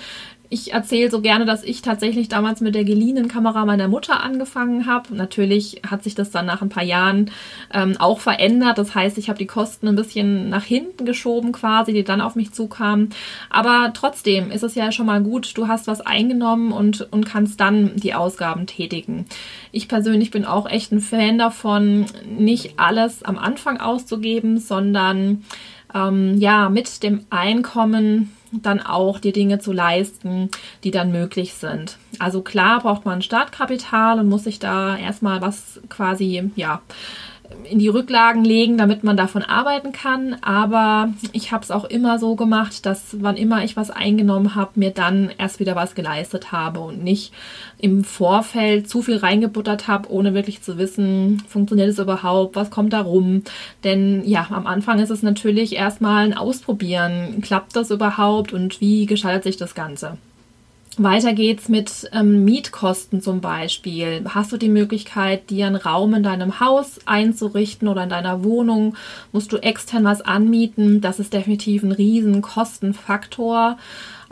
ich 0.50 0.74
erzähle 0.74 1.12
so 1.12 1.22
gerne, 1.22 1.46
dass 1.46 1.64
ich 1.64 1.82
tatsächlich 1.82 2.30
damals 2.30 2.62
mit 2.62 2.74
der 2.74 2.84
geliehenen 2.86 3.28
Kamera 3.28 3.66
meiner 3.66 3.88
Mutter 3.88 4.24
angefangen 4.24 4.86
habe. 4.86 5.16
Natürlich 5.16 5.82
hat 5.88 6.04
sich 6.04 6.16
das 6.16 6.32
dann 6.32 6.46
nach 6.46 6.62
ein 6.62 6.70
paar 6.70 6.84
Jahren 6.84 7.32
ähm, 7.74 7.96
auch 8.00 8.20
verändert. 8.20 8.78
Das 8.78 8.96
heißt, 8.96 9.18
ich 9.18 9.30
habe 9.30 9.40
die 9.40 9.46
Kosten 9.46 9.88
ein 9.88 9.96
bisschen 9.96 10.50
nach 10.50 10.64
hinten 10.64 11.06
geschoben 11.06 11.52
quasi, 11.52 11.92
die 11.92 12.04
dann 12.04 12.22
auf 12.22 12.36
mich 12.36 12.54
zukamen. 12.54 13.10
Aber 13.50 13.92
trotzdem 13.94 14.52
ist 14.52 14.64
es 14.64 14.76
ja 14.76 14.92
schon 14.92 15.06
mal 15.06 15.22
gut, 15.22 15.58
du 15.58 15.68
hast 15.68 15.88
was 15.88 16.02
eingenommen 16.02 16.72
und, 16.72 17.12
und 17.12 17.26
kannst 17.26 17.60
dann 17.60 17.96
die 17.96 18.14
Ausgaben 18.14 18.68
tätigen. 18.68 19.26
Ich 19.72 19.88
persönlich 19.88 20.32
bin 20.32 20.46
auch 20.46 20.70
echt 20.70 20.92
ein 20.92 21.02
Fan 21.02 21.38
davon, 21.38 22.06
nicht 22.26 22.80
alles 22.80 23.24
am 23.24 23.38
Anfang 23.38 23.80
auszugeben, 23.80 24.60
sondern 24.60 25.44
ähm, 25.94 26.38
ja, 26.38 26.70
mit 26.70 27.04
dem 27.04 27.26
Einkommen 27.30 28.32
dann 28.52 28.82
auch 28.82 29.20
die 29.20 29.32
Dinge 29.32 29.60
zu 29.60 29.72
leisten, 29.72 30.50
die 30.84 30.92
dann 30.92 31.12
möglich 31.12 31.54
sind. 31.54 31.98
Also 32.20 32.42
klar 32.42 32.82
braucht 32.82 33.06
man 33.06 33.22
Startkapital 33.22 34.20
und 34.20 34.30
muss 34.30 34.46
sich 34.46 34.60
da 34.60 34.98
erstmal 34.98 35.42
was 35.42 35.80
quasi, 35.90 36.52
ja, 36.56 36.82
in 37.70 37.80
die 37.80 37.88
Rücklagen 37.88 38.44
legen, 38.44 38.78
damit 38.78 39.04
man 39.04 39.18
davon 39.18 39.44
arbeiten 39.44 39.92
kann. 39.92 40.38
Aber 40.42 41.10
ich 41.32 41.52
habe 41.52 41.64
es 41.64 41.72
auch 41.72 41.86
immer 41.86 42.20
so 42.20 42.36
gemacht, 42.36 42.86
dass 42.86 43.18
wann 43.20 43.38
immer 43.38 43.64
ich 43.64 43.76
was 43.76 43.92
eingenommen 43.92 44.56
habe, 44.56 44.72
mir 44.76 44.92
dann 44.92 45.32
erst 45.38 45.60
wieder 45.60 45.76
was 45.76 45.96
geleistet 45.96 46.52
habe 46.52 46.80
und 46.80 47.04
nicht 47.04 47.34
im 47.78 48.04
Vorfeld 48.04 48.90
zu 48.90 49.02
viel 49.02 49.18
reingebuttert 49.18 49.88
habe, 49.88 50.12
ohne 50.12 50.34
wirklich 50.34 50.62
zu 50.62 50.78
wissen, 50.78 51.44
funktioniert 51.48 51.90
es 51.90 52.00
überhaupt, 52.00 52.56
was 52.56 52.72
kommt 52.72 52.94
da 52.94 53.02
rum. 53.02 53.44
Denn 53.84 54.24
ja, 54.26 54.48
am 54.50 54.68
Anfang 54.68 55.00
ist 55.00 55.12
es 55.12 55.24
natürlich 55.24 55.76
erstmal 55.76 56.26
ein 56.26 56.38
Ausprobieren. 56.38 57.42
Klappt 57.42 57.76
das 57.76 57.92
überhaupt 57.92 58.54
und 58.54 58.82
wie 58.82 59.06
gestaltet 59.06 59.44
sich 59.44 59.58
das 59.58 59.76
Ganze? 59.76 60.18
Weiter 61.00 61.34
geht's 61.34 61.70
mit 61.70 62.10
ähm, 62.12 62.44
Mietkosten 62.44 63.22
zum 63.22 63.40
Beispiel. 63.40 64.26
Hast 64.30 64.52
du 64.52 64.58
die 64.58 64.70
Möglichkeit, 64.70 65.52
dir 65.52 65.68
einen 65.68 65.76
Raum 65.76 66.16
in 66.16 66.24
deinem 66.24 66.60
Haus 66.60 67.00
einzurichten 67.06 67.88
oder 67.88 68.04
in 68.04 68.10
deiner 68.10 68.44
Wohnung? 68.44 68.96
Musst 69.32 69.52
du 69.52 69.58
extern 69.58 70.04
was 70.06 70.22
anmieten? 70.22 71.00
Das 71.00 71.20
ist 71.20 71.34
definitiv 71.34 71.84
ein 71.84 71.92
riesen 71.92 72.42
Kostenfaktor. 72.42 73.78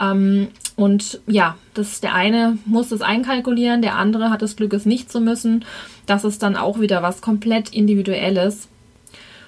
Ähm, 0.01 0.47
und 0.75 1.21
ja, 1.27 1.55
das 1.75 2.01
der 2.01 2.15
eine 2.15 2.57
muss 2.65 2.91
es 2.91 3.01
einkalkulieren, 3.01 3.83
der 3.83 3.95
andere 3.95 4.31
hat 4.31 4.41
das 4.41 4.55
Glück, 4.55 4.73
es 4.73 4.87
nicht 4.87 5.11
zu 5.11 5.21
müssen. 5.21 5.65
Das 6.07 6.23
ist 6.23 6.41
dann 6.41 6.55
auch 6.55 6.79
wieder 6.79 7.03
was 7.03 7.21
komplett 7.21 7.69
Individuelles. 7.73 8.67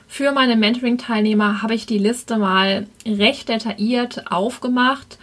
Für 0.07 0.31
meine 0.31 0.55
Mentoring-Teilnehmer 0.55 1.63
habe 1.63 1.73
ich 1.73 1.85
die 1.85 1.97
Liste 1.97 2.37
mal 2.37 2.85
recht 3.05 3.49
detailliert 3.49 4.31
aufgemacht 4.31 5.17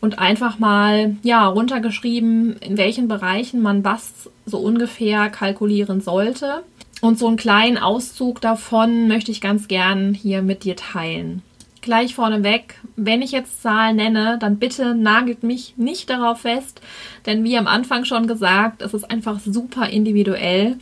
und 0.00 0.18
einfach 0.18 0.58
mal 0.58 1.16
ja 1.22 1.46
runtergeschrieben, 1.46 2.56
in 2.56 2.76
welchen 2.76 3.08
Bereichen 3.08 3.60
man 3.60 3.84
was 3.84 4.30
so 4.46 4.58
ungefähr 4.58 5.28
kalkulieren 5.28 6.00
sollte. 6.00 6.62
Und 7.00 7.18
so 7.18 7.28
einen 7.28 7.36
kleinen 7.36 7.78
Auszug 7.78 8.40
davon 8.40 9.08
möchte 9.08 9.30
ich 9.30 9.40
ganz 9.40 9.68
gern 9.68 10.12
hier 10.12 10.42
mit 10.42 10.64
dir 10.64 10.76
teilen. 10.76 11.42
Gleich 11.82 12.14
vorneweg, 12.14 12.78
wenn 12.96 13.22
ich 13.22 13.32
jetzt 13.32 13.62
Zahlen 13.62 13.96
nenne, 13.96 14.36
dann 14.38 14.58
bitte 14.58 14.94
nagelt 14.94 15.42
mich 15.42 15.74
nicht 15.78 16.10
darauf 16.10 16.42
fest, 16.42 16.82
denn 17.24 17.42
wie 17.42 17.56
am 17.56 17.66
Anfang 17.66 18.04
schon 18.04 18.26
gesagt, 18.26 18.82
es 18.82 18.92
ist 18.92 19.10
einfach 19.10 19.40
super 19.40 19.88
individuell, 19.88 20.76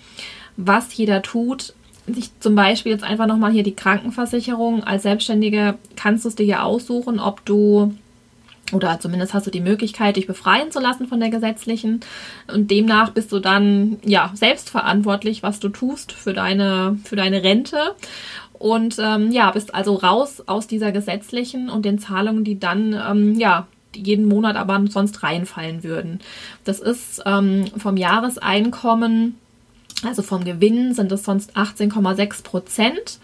was 0.56 0.96
jeder 0.96 1.22
tut. 1.22 1.72
Ich 2.08 2.30
zum 2.40 2.56
Beispiel 2.56 2.90
jetzt 2.90 3.04
einfach 3.04 3.26
nochmal 3.26 3.52
hier 3.52 3.62
die 3.62 3.76
Krankenversicherung. 3.76 4.82
Als 4.82 5.04
Selbstständige 5.04 5.78
kannst 5.94 6.24
du 6.24 6.30
es 6.30 6.34
dir 6.34 6.46
ja 6.46 6.62
aussuchen, 6.62 7.20
ob 7.20 7.44
du 7.44 7.94
oder 8.72 9.00
zumindest 9.00 9.34
hast 9.34 9.46
du 9.46 9.50
die 9.50 9.60
Möglichkeit, 9.60 10.16
dich 10.16 10.26
befreien 10.26 10.70
zu 10.70 10.80
lassen 10.80 11.06
von 11.06 11.20
der 11.20 11.30
gesetzlichen. 11.30 12.00
Und 12.52 12.70
demnach 12.70 13.10
bist 13.10 13.32
du 13.32 13.38
dann 13.38 13.98
ja 14.04 14.30
selbstverantwortlich, 14.34 15.42
was 15.42 15.60
du 15.60 15.68
tust 15.68 16.12
für 16.12 16.32
deine, 16.32 16.98
für 17.04 17.16
deine 17.16 17.42
Rente. 17.42 17.94
Und 18.52 18.98
ähm, 18.98 19.30
ja, 19.30 19.50
bist 19.50 19.74
also 19.74 19.94
raus 19.94 20.42
aus 20.46 20.66
dieser 20.66 20.92
gesetzlichen 20.92 21.70
und 21.70 21.84
den 21.84 21.98
Zahlungen, 21.98 22.44
die 22.44 22.58
dann 22.58 22.92
ähm, 22.92 23.38
ja 23.38 23.66
jeden 23.94 24.26
Monat 24.26 24.56
aber 24.56 24.82
sonst 24.88 25.22
reinfallen 25.22 25.82
würden. 25.82 26.20
Das 26.64 26.80
ist 26.80 27.22
ähm, 27.24 27.66
vom 27.76 27.96
Jahreseinkommen, 27.96 29.36
also 30.04 30.22
vom 30.22 30.44
Gewinn 30.44 30.94
sind 30.94 31.10
es 31.12 31.24
sonst 31.24 31.56
18,6 31.56 32.42
Prozent. 32.42 33.18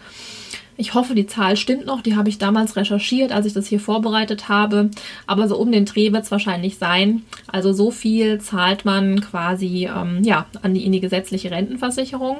Ich 0.77 0.93
hoffe, 0.93 1.15
die 1.15 1.27
Zahl 1.27 1.55
stimmt 1.55 1.85
noch. 1.85 2.01
Die 2.01 2.15
habe 2.15 2.27
ich 2.29 2.37
damals 2.37 2.75
recherchiert, 2.75 3.31
als 3.31 3.45
ich 3.45 3.53
das 3.53 3.67
hier 3.67 3.79
vorbereitet 3.79 4.49
habe. 4.49 4.89
Aber 5.25 5.47
so 5.47 5.57
um 5.57 5.71
den 5.71 5.85
Dreh 5.85 6.11
wird 6.11 6.23
es 6.23 6.31
wahrscheinlich 6.31 6.77
sein. 6.77 7.23
Also 7.47 7.71
so 7.71 7.91
viel 7.91 8.41
zahlt 8.41 8.83
man 8.83 9.21
quasi 9.21 9.89
ähm, 9.93 10.23
ja, 10.23 10.47
an 10.61 10.73
die, 10.73 10.85
in 10.85 10.91
die 10.91 10.99
gesetzliche 10.99 11.51
Rentenversicherung. 11.51 12.39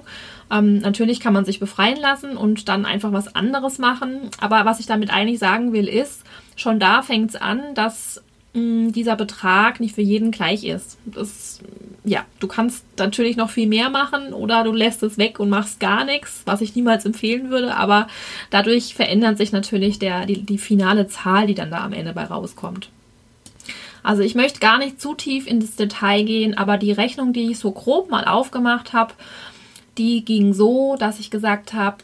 Ähm, 0.51 0.79
natürlich 0.79 1.19
kann 1.19 1.33
man 1.33 1.45
sich 1.45 1.59
befreien 1.59 1.99
lassen 1.99 2.35
und 2.35 2.67
dann 2.67 2.85
einfach 2.85 3.13
was 3.13 3.35
anderes 3.35 3.79
machen. 3.79 4.29
Aber 4.41 4.65
was 4.65 4.79
ich 4.79 4.85
damit 4.85 5.11
eigentlich 5.11 5.39
sagen 5.39 5.71
will, 5.71 5.87
ist, 5.87 6.23
schon 6.57 6.79
da 6.79 7.01
fängt 7.01 7.29
es 7.29 7.35
an, 7.37 7.61
dass 7.73 8.21
dieser 8.55 9.17
Betrag 9.17 9.81
nicht 9.81 9.95
für 9.95 10.01
jeden 10.01 10.31
gleich 10.31 10.63
ist. 10.63 10.97
Das, 11.05 11.59
ja, 12.05 12.25
du 12.39 12.47
kannst 12.47 12.85
natürlich 12.97 13.35
noch 13.35 13.50
viel 13.50 13.67
mehr 13.67 13.89
machen 13.89 14.33
oder 14.33 14.63
du 14.63 14.71
lässt 14.71 15.03
es 15.03 15.17
weg 15.17 15.39
und 15.41 15.50
machst 15.50 15.81
gar 15.81 16.05
nichts, 16.05 16.43
was 16.45 16.62
ich 16.62 16.74
niemals 16.75 17.05
empfehlen 17.05 17.50
würde, 17.50 17.75
aber 17.75 18.07
dadurch 18.51 18.95
verändert 18.95 19.38
sich 19.38 19.51
natürlich 19.51 20.00
der, 20.00 20.25
die, 20.25 20.43
die 20.43 20.57
finale 20.57 21.07
Zahl, 21.07 21.47
die 21.47 21.55
dann 21.55 21.69
da 21.69 21.83
am 21.83 21.91
Ende 21.91 22.13
bei 22.13 22.24
rauskommt. 22.24 22.89
Also 24.03 24.21
ich 24.21 24.35
möchte 24.35 24.59
gar 24.59 24.77
nicht 24.77 25.01
zu 25.01 25.15
tief 25.15 25.47
ins 25.47 25.75
Detail 25.75 26.24
gehen, 26.24 26.57
aber 26.57 26.77
die 26.77 26.91
Rechnung, 26.91 27.33
die 27.33 27.51
ich 27.51 27.59
so 27.59 27.71
grob 27.71 28.09
mal 28.09 28.24
aufgemacht 28.24 28.93
habe, 28.93 29.13
die 29.97 30.24
ging 30.24 30.53
so, 30.53 30.95
dass 30.97 31.19
ich 31.19 31.31
gesagt 31.31 31.74
habe, 31.74 31.97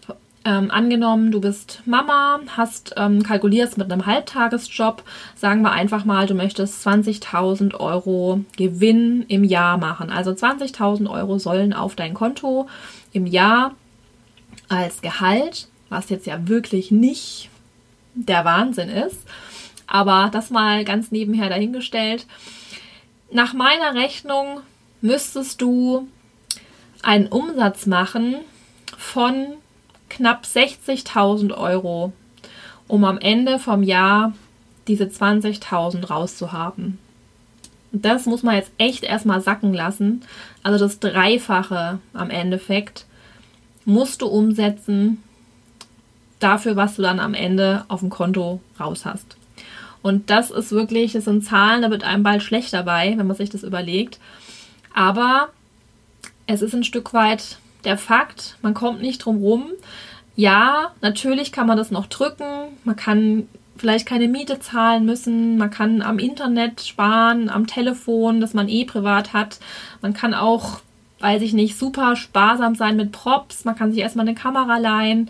ähm, 0.44 0.72
angenommen, 0.72 1.32
du 1.32 1.40
bist 1.40 1.82
Mama, 1.86 2.40
hast 2.56 2.94
ähm, 2.98 3.22
kalkulierst 3.22 3.78
mit 3.78 3.92
einem 3.92 4.06
Halbtagesjob, 4.06 5.04
sagen 5.36 5.62
wir 5.62 5.72
einfach 5.72 6.04
mal, 6.04 6.26
du 6.26 6.34
möchtest 6.34 6.86
20.000 6.86 7.76
Euro 7.80 8.44
Gewinn 8.58 9.24
im 9.28 9.44
Jahr 9.44 9.78
machen. 9.78 10.10
Also 10.10 10.32
20.000 10.32 11.10
Euro 11.10 11.38
sollen 11.38 11.74
auf 11.74 11.96
dein 11.96 12.14
Konto 12.14 12.68
im 13.14 13.28
Jahr 13.28 13.76
als 14.68 15.02
Gehalt, 15.02 15.68
was 15.90 16.10
jetzt 16.10 16.26
ja 16.26 16.48
wirklich 16.48 16.90
nicht 16.90 17.50
der 18.16 18.44
Wahnsinn 18.44 18.90
ist, 18.90 19.20
aber 19.86 20.30
das 20.32 20.50
mal 20.50 20.84
ganz 20.86 21.12
nebenher 21.12 21.50
dahingestellt. 21.50 22.26
Nach 23.32 23.54
meiner 23.54 23.94
Rechnung 23.94 24.62
müsstest 25.02 25.62
du 25.62 26.08
einen 27.04 27.28
Umsatz 27.28 27.86
machen 27.86 28.36
von 28.98 29.58
knapp 30.12 30.44
60.000 30.44 31.58
Euro, 31.58 32.14
um 32.88 33.04
am 33.06 33.18
Ende 33.18 33.60
vom 33.60 33.82
Jahr 33.82 34.34
diese 34.88 35.06
20.000 35.06 36.08
rauszuhaben. 36.08 37.00
Das 37.94 38.26
muss 38.26 38.44
man 38.44 38.56
jetzt 38.56 38.72
echt 38.78 39.04
erstmal 39.04 39.42
sacken 39.42 39.74
lassen. 39.74 40.24
Also 40.64 40.80
das 40.80 41.00
Dreifache 41.00 42.00
am 42.14 42.30
Endeffekt 42.30 43.06
musst 43.86 44.22
du 44.22 44.28
umsetzen 44.28 45.24
dafür, 46.40 46.76
was 46.76 46.96
du 46.96 47.02
dann 47.02 47.20
am 47.20 47.34
Ende 47.34 47.86
auf 47.88 48.00
dem 48.02 48.10
Konto 48.10 48.62
raus 48.80 49.06
hast. 49.06 49.38
Und 50.02 50.30
das 50.30 50.52
ist 50.52 50.72
wirklich, 50.72 51.14
das 51.14 51.26
sind 51.26 51.46
Zahlen, 51.46 51.84
da 51.84 51.92
wird 51.92 52.04
einem 52.04 52.24
bald 52.24 52.44
schlecht 52.44 52.74
dabei, 52.74 53.14
wenn 53.18 53.28
man 53.28 53.38
sich 53.38 53.50
das 53.50 53.64
überlegt. 53.64 54.20
Aber 54.94 55.50
es 56.48 56.62
ist 56.62 56.74
ein 56.74 56.84
Stück 56.84 57.14
weit 57.14 57.60
der 57.84 57.98
Fakt, 57.98 58.58
man 58.62 58.74
kommt 58.74 59.02
nicht 59.02 59.20
drum 59.20 59.38
rum. 59.38 59.72
Ja, 60.36 60.92
natürlich 61.02 61.52
kann 61.52 61.68
man 61.68 61.78
das 61.78 61.92
noch 61.92 62.08
drücken. 62.08 62.46
Man 62.84 62.96
kann 62.96 63.48
vielleicht 63.78 64.06
keine 64.06 64.28
Miete 64.28 64.60
zahlen 64.60 65.06
müssen. 65.06 65.58
Man 65.58 65.72
kann 65.72 66.02
am 66.02 66.20
Internet 66.20 66.82
sparen, 66.82 67.50
am 67.50 67.68
Telefon, 67.68 68.40
das 68.40 68.54
man 68.54 68.70
eh 68.70 68.86
privat 68.86 69.34
hat. 69.34 69.60
Man 70.02 70.14
kann 70.14 70.34
auch, 70.34 70.82
weiß 71.20 71.42
ich 71.42 71.54
nicht, 71.54 71.78
super 71.78 72.16
sparsam 72.16 72.76
sein 72.76 72.96
mit 72.96 73.12
Props. 73.12 73.66
Man 73.66 73.76
kann 73.76 73.92
sich 73.92 74.02
erstmal 74.02 74.28
eine 74.28 74.36
Kamera 74.36 74.78
leihen. 74.78 75.30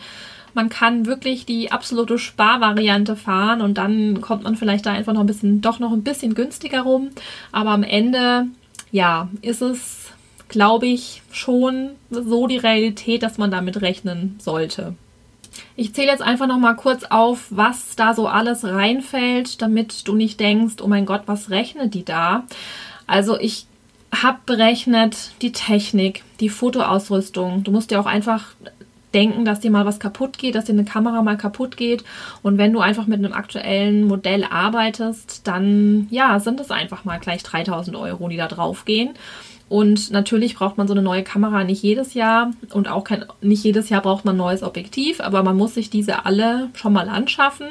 Man 0.53 0.67
kann 0.67 1.05
wirklich 1.05 1.45
die 1.45 1.71
absolute 1.71 2.17
Sparvariante 2.17 3.15
fahren 3.15 3.61
und 3.61 3.77
dann 3.77 4.19
kommt 4.19 4.43
man 4.43 4.57
vielleicht 4.57 4.85
da 4.85 4.91
einfach 4.91 5.13
noch 5.13 5.21
ein 5.21 5.27
bisschen, 5.27 5.61
doch 5.61 5.79
noch 5.79 5.93
ein 5.93 6.03
bisschen 6.03 6.35
günstiger 6.35 6.81
rum. 6.81 7.09
Aber 7.53 7.69
am 7.69 7.83
Ende, 7.83 8.47
ja, 8.91 9.29
ist 9.41 9.61
es 9.61 10.00
glaube 10.51 10.85
ich, 10.85 11.23
schon 11.31 11.91
so 12.09 12.45
die 12.45 12.57
Realität, 12.57 13.23
dass 13.23 13.37
man 13.37 13.51
damit 13.51 13.81
rechnen 13.81 14.35
sollte. 14.39 14.95
Ich 15.77 15.93
zähle 15.93 16.11
jetzt 16.11 16.21
einfach 16.21 16.45
noch 16.45 16.59
mal 16.59 16.75
kurz 16.75 17.05
auf, 17.05 17.47
was 17.49 17.95
da 17.95 18.13
so 18.13 18.27
alles 18.27 18.65
reinfällt, 18.65 19.61
damit 19.61 20.07
du 20.09 20.13
nicht 20.13 20.41
denkst, 20.41 20.75
oh 20.81 20.87
mein 20.87 21.05
Gott, 21.05 21.23
was 21.25 21.49
rechnet 21.49 21.93
die 21.93 22.03
da? 22.03 22.43
Also 23.07 23.39
ich 23.39 23.65
habe 24.13 24.39
berechnet 24.45 25.31
die 25.41 25.53
Technik, 25.53 26.23
die 26.41 26.49
Fotoausrüstung. 26.49 27.63
Du 27.63 27.71
musst 27.71 27.89
dir 27.89 28.01
auch 28.01 28.05
einfach 28.05 28.47
denken, 29.13 29.45
dass 29.45 29.61
dir 29.61 29.71
mal 29.71 29.85
was 29.85 29.99
kaputt 29.99 30.37
geht, 30.37 30.55
dass 30.55 30.65
dir 30.65 30.73
eine 30.73 30.83
Kamera 30.83 31.21
mal 31.21 31.37
kaputt 31.37 31.77
geht. 31.77 32.03
Und 32.43 32.57
wenn 32.57 32.73
du 32.73 32.81
einfach 32.81 33.07
mit 33.07 33.19
einem 33.19 33.33
aktuellen 33.33 34.03
Modell 34.03 34.43
arbeitest, 34.43 35.47
dann 35.47 36.07
ja, 36.11 36.39
sind 36.41 36.59
es 36.59 36.71
einfach 36.71 37.05
mal 37.05 37.19
gleich 37.19 37.41
3000 37.43 37.95
Euro, 37.95 38.27
die 38.27 38.37
da 38.37 38.47
drauf 38.47 38.83
gehen. 38.83 39.11
Und 39.71 40.11
natürlich 40.11 40.55
braucht 40.55 40.77
man 40.77 40.89
so 40.89 40.93
eine 40.93 41.01
neue 41.01 41.23
Kamera 41.23 41.63
nicht 41.63 41.81
jedes 41.81 42.13
Jahr 42.13 42.51
und 42.73 42.89
auch 42.89 43.05
kein, 43.05 43.23
nicht 43.39 43.63
jedes 43.63 43.87
Jahr 43.87 44.01
braucht 44.01 44.25
man 44.25 44.35
ein 44.35 44.39
neues 44.39 44.63
Objektiv, 44.63 45.21
aber 45.21 45.43
man 45.43 45.55
muss 45.55 45.75
sich 45.75 45.89
diese 45.89 46.25
alle 46.25 46.69
schon 46.73 46.91
mal 46.91 47.07
anschaffen 47.07 47.67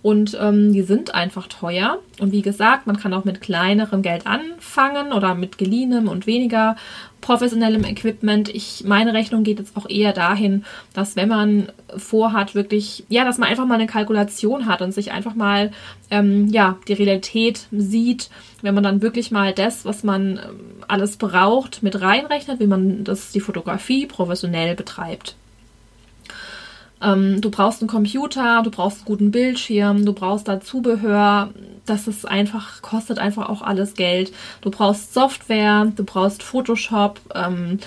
und 0.00 0.38
ähm, 0.40 0.72
die 0.72 0.82
sind 0.82 1.12
einfach 1.12 1.48
teuer. 1.48 1.98
Und 2.20 2.30
wie 2.30 2.42
gesagt, 2.42 2.86
man 2.86 2.98
kann 2.98 3.12
auch 3.12 3.24
mit 3.24 3.40
kleinerem 3.40 4.02
Geld 4.02 4.28
anfangen 4.28 5.12
oder 5.12 5.34
mit 5.34 5.58
geliehenem 5.58 6.06
und 6.06 6.28
weniger 6.28 6.76
professionellem 7.20 7.84
Equipment. 7.84 8.48
Ich, 8.48 8.84
meine 8.84 9.12
Rechnung 9.12 9.42
geht 9.42 9.58
jetzt 9.58 9.76
auch 9.76 9.88
eher 9.88 10.12
dahin, 10.12 10.64
dass 10.92 11.16
wenn 11.16 11.28
man 11.28 11.72
vorhat, 11.96 12.54
wirklich, 12.54 13.04
ja, 13.08 13.24
dass 13.24 13.38
man 13.38 13.48
einfach 13.48 13.66
mal 13.66 13.74
eine 13.74 13.86
Kalkulation 13.86 14.66
hat 14.66 14.82
und 14.82 14.92
sich 14.92 15.12
einfach 15.12 15.34
mal, 15.34 15.70
ähm, 16.10 16.48
ja, 16.48 16.78
die 16.88 16.94
Realität 16.94 17.66
sieht, 17.72 18.30
wenn 18.62 18.74
man 18.74 18.84
dann 18.84 19.02
wirklich 19.02 19.30
mal 19.30 19.52
das, 19.52 19.84
was 19.84 20.02
man 20.02 20.38
ähm, 20.38 20.60
alles 20.88 21.16
braucht, 21.16 21.82
mit 21.82 22.00
reinrechnet, 22.00 22.60
wie 22.60 22.66
man 22.66 23.04
das, 23.04 23.32
die 23.32 23.40
Fotografie 23.40 24.06
professionell 24.06 24.74
betreibt. 24.74 25.36
Ähm, 27.02 27.40
du 27.40 27.50
brauchst 27.50 27.80
einen 27.80 27.88
Computer, 27.88 28.62
du 28.62 28.70
brauchst 28.70 28.98
einen 28.98 29.06
guten 29.06 29.30
Bildschirm, 29.30 30.04
du 30.04 30.12
brauchst 30.12 30.48
da 30.48 30.60
Zubehör. 30.60 31.50
Das 31.86 32.06
ist 32.06 32.28
einfach, 32.28 32.82
kostet 32.82 33.18
einfach 33.18 33.48
auch 33.48 33.62
alles 33.62 33.94
Geld. 33.94 34.32
Du 34.60 34.70
brauchst 34.70 35.14
Software, 35.14 35.90
du 35.96 36.04
brauchst 36.04 36.42
Photoshop, 36.42 37.20
ähm, 37.34 37.78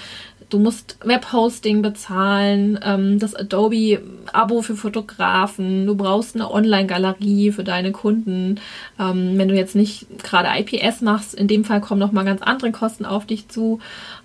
Du 0.53 0.59
musst 0.59 0.97
Webhosting 1.03 1.81
bezahlen, 1.81 2.79
ähm, 2.83 3.17
das 3.17 3.33
Adobe-Abo 3.33 4.61
für 4.61 4.75
Fotografen. 4.75 5.87
Du 5.87 5.95
brauchst 5.95 6.35
eine 6.35 6.51
Online-Galerie 6.51 7.51
für 7.51 7.63
deine 7.63 7.91
Kunden. 7.91 8.59
Ähm, 8.99 9.35
wenn 9.39 9.47
du 9.47 9.55
jetzt 9.55 9.75
nicht 9.75 10.05
gerade 10.21 10.49
IPS 10.55 11.01
machst, 11.01 11.33
in 11.33 11.47
dem 11.47 11.65
Fall 11.65 11.81
kommen 11.81 11.99
noch 11.99 12.11
mal 12.11 12.23
ganz 12.23 12.43
andere 12.43 12.71
Kosten 12.71 13.03
auf 13.03 13.25
dich 13.25 13.47
zu. 13.49 13.79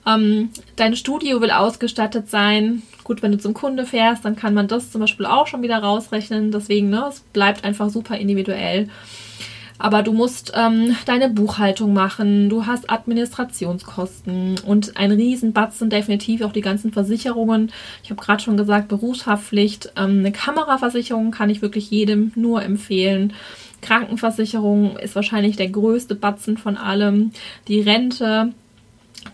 Ähm, 0.06 0.50
dein 0.76 0.96
Studio 0.96 1.40
will 1.40 1.50
ausgestattet 1.50 2.28
sein. 2.28 2.82
Gut, 3.08 3.22
wenn 3.22 3.32
du 3.32 3.38
zum 3.38 3.54
Kunde 3.54 3.86
fährst, 3.86 4.26
dann 4.26 4.36
kann 4.36 4.52
man 4.52 4.68
das 4.68 4.90
zum 4.90 5.00
Beispiel 5.00 5.24
auch 5.24 5.46
schon 5.46 5.62
wieder 5.62 5.78
rausrechnen. 5.78 6.50
Deswegen, 6.50 6.90
ne, 6.90 7.06
es 7.08 7.20
bleibt 7.20 7.64
einfach 7.64 7.88
super 7.88 8.18
individuell. 8.18 8.88
Aber 9.78 10.02
du 10.02 10.12
musst 10.12 10.52
ähm, 10.54 10.94
deine 11.06 11.30
Buchhaltung 11.30 11.94
machen, 11.94 12.50
du 12.50 12.66
hast 12.66 12.90
Administrationskosten 12.90 14.56
und 14.66 14.98
ein 14.98 15.10
Riesenbatzen 15.12 15.88
definitiv 15.88 16.42
auch 16.42 16.52
die 16.52 16.60
ganzen 16.60 16.92
Versicherungen. 16.92 17.72
Ich 18.02 18.10
habe 18.10 18.20
gerade 18.20 18.42
schon 18.42 18.58
gesagt, 18.58 18.88
Berufshaftpflicht, 18.88 19.94
ähm, 19.96 20.18
eine 20.18 20.32
Kameraversicherung 20.32 21.30
kann 21.30 21.48
ich 21.48 21.62
wirklich 21.62 21.90
jedem 21.90 22.32
nur 22.34 22.62
empfehlen. 22.62 23.32
Krankenversicherung 23.80 24.98
ist 24.98 25.14
wahrscheinlich 25.14 25.56
der 25.56 25.70
größte 25.70 26.14
Batzen 26.14 26.58
von 26.58 26.76
allem. 26.76 27.30
Die 27.68 27.80
Rente, 27.80 28.52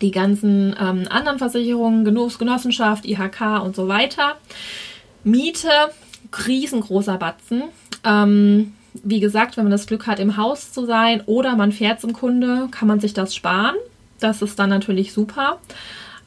die 0.04 0.10
ganzen 0.10 0.76
ähm, 0.78 1.06
anderen 1.08 1.38
Versicherungen, 1.38 2.04
Genossenschaft, 2.04 3.06
IHK 3.06 3.62
und 3.64 3.74
so 3.74 3.88
weiter. 3.88 4.36
Miete, 5.24 5.70
riesengroßer 6.46 7.16
Batzen. 7.16 7.64
Ähm, 8.04 8.74
wie 9.02 9.18
gesagt, 9.18 9.56
wenn 9.56 9.64
man 9.64 9.72
das 9.72 9.86
Glück 9.86 10.06
hat, 10.06 10.20
im 10.20 10.36
Haus 10.36 10.72
zu 10.72 10.84
sein 10.84 11.22
oder 11.24 11.56
man 11.56 11.72
fährt 11.72 12.00
zum 12.00 12.12
Kunde, 12.12 12.68
kann 12.70 12.86
man 12.86 13.00
sich 13.00 13.14
das 13.14 13.34
sparen. 13.34 13.76
Das 14.20 14.42
ist 14.42 14.58
dann 14.58 14.68
natürlich 14.68 15.14
super. 15.14 15.58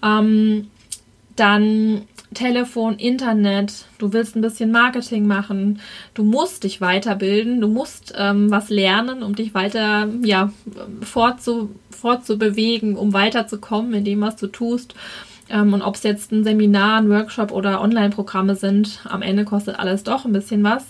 Ähm, 0.04 0.70
dann 1.40 2.04
Telefon, 2.34 2.96
Internet, 2.96 3.86
du 4.00 4.12
willst 4.12 4.36
ein 4.36 4.42
bisschen 4.42 4.72
Marketing 4.72 5.28
machen, 5.28 5.80
du 6.14 6.24
musst 6.24 6.66
dich 6.66 6.82
weiterbilden, 6.82 7.62
du 7.62 7.68
musst 7.68 8.14
ähm, 8.18 8.52
was 8.52 8.70
lernen, 8.70 9.24
um 9.24 9.34
dich 9.34 9.54
weiter 9.54 10.10
ja, 10.24 10.52
fortzu, 11.02 11.72
fortzubewegen, 11.90 12.98
um 12.98 13.14
weiterzukommen 13.14 13.94
in 13.94 14.04
dem, 14.04 14.22
was 14.22 14.36
du 14.36 14.48
tust. 14.48 14.94
Ähm, 15.50 15.74
und 15.74 15.82
ob 15.82 15.96
es 15.96 16.04
jetzt 16.04 16.32
ein 16.32 16.44
Seminar, 16.44 17.00
ein 17.00 17.10
Workshop 17.10 17.52
oder 17.52 17.82
Online-Programme 17.82 18.56
sind, 18.56 19.00
am 19.06 19.22
Ende 19.22 19.46
kostet 19.46 19.80
alles 19.80 20.04
doch 20.04 20.26
ein 20.26 20.34
bisschen 20.34 20.64
was. 20.64 20.86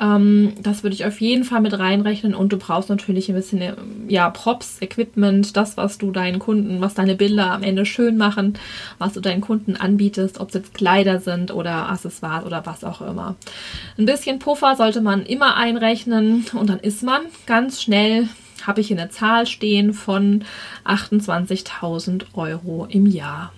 Ähm, 0.00 0.54
das 0.62 0.82
würde 0.82 0.94
ich 0.94 1.04
auf 1.04 1.20
jeden 1.20 1.44
Fall 1.44 1.60
mit 1.60 1.78
reinrechnen 1.78 2.34
und 2.34 2.52
du 2.52 2.56
brauchst 2.56 2.88
natürlich 2.88 3.28
ein 3.28 3.34
bisschen 3.34 3.62
ja, 4.08 4.30
Props, 4.30 4.80
Equipment, 4.80 5.56
das, 5.56 5.76
was 5.76 5.98
du 5.98 6.10
deinen 6.10 6.38
Kunden, 6.38 6.80
was 6.80 6.94
deine 6.94 7.16
Bilder 7.16 7.50
am 7.50 7.62
Ende 7.62 7.84
schön 7.84 8.16
machen, 8.16 8.54
was 8.98 9.14
du 9.14 9.20
deinen 9.20 9.40
Kunden 9.40 9.76
anbietest, 9.76 10.40
ob 10.40 10.48
es 10.48 10.54
jetzt 10.54 10.74
Kleider 10.74 11.20
sind 11.20 11.52
oder 11.52 11.90
Accessoires 11.90 12.44
oder 12.44 12.64
was 12.64 12.84
auch 12.84 13.00
immer. 13.00 13.36
Ein 13.98 14.06
bisschen 14.06 14.38
Puffer 14.38 14.76
sollte 14.76 15.00
man 15.00 15.24
immer 15.26 15.56
einrechnen 15.56 16.46
und 16.52 16.68
dann 16.68 16.80
ist 16.80 17.02
man 17.02 17.22
ganz 17.46 17.82
schnell 17.82 18.28
habe 18.66 18.80
ich 18.80 18.88
hier 18.88 18.98
eine 18.98 19.08
Zahl 19.08 19.46
stehen 19.46 19.94
von 19.94 20.44
28.000 20.84 22.26
Euro 22.34 22.86
im 22.90 23.06
Jahr. 23.06 23.52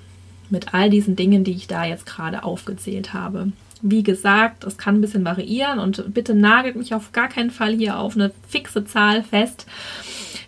Mit 0.50 0.74
all 0.74 0.90
diesen 0.90 1.16
Dingen, 1.16 1.42
die 1.42 1.52
ich 1.52 1.66
da 1.66 1.84
jetzt 1.84 2.06
gerade 2.06 2.44
aufgezählt 2.44 3.14
habe. 3.14 3.52
Wie 3.82 4.02
gesagt, 4.02 4.64
es 4.64 4.78
kann 4.78 4.96
ein 4.96 5.00
bisschen 5.00 5.24
variieren 5.24 5.78
und 5.78 6.12
bitte 6.12 6.34
nagelt 6.34 6.76
mich 6.76 6.94
auf 6.94 7.12
gar 7.12 7.28
keinen 7.28 7.50
Fall 7.50 7.74
hier 7.74 7.98
auf 7.98 8.14
eine 8.14 8.32
fixe 8.48 8.84
Zahl 8.84 9.22
fest. 9.22 9.66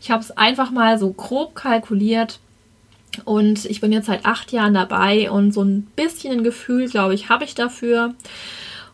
Ich 0.00 0.10
habe 0.10 0.22
es 0.22 0.30
einfach 0.32 0.70
mal 0.70 0.98
so 0.98 1.12
grob 1.12 1.54
kalkuliert 1.54 2.40
und 3.24 3.64
ich 3.66 3.80
bin 3.80 3.92
jetzt 3.92 4.06
seit 4.06 4.24
acht 4.24 4.52
Jahren 4.52 4.74
dabei 4.74 5.30
und 5.30 5.52
so 5.52 5.62
ein 5.62 5.82
bisschen 5.96 6.32
ein 6.32 6.44
Gefühl, 6.44 6.88
glaube 6.88 7.14
ich, 7.14 7.28
habe 7.28 7.44
ich 7.44 7.54
dafür. 7.54 8.14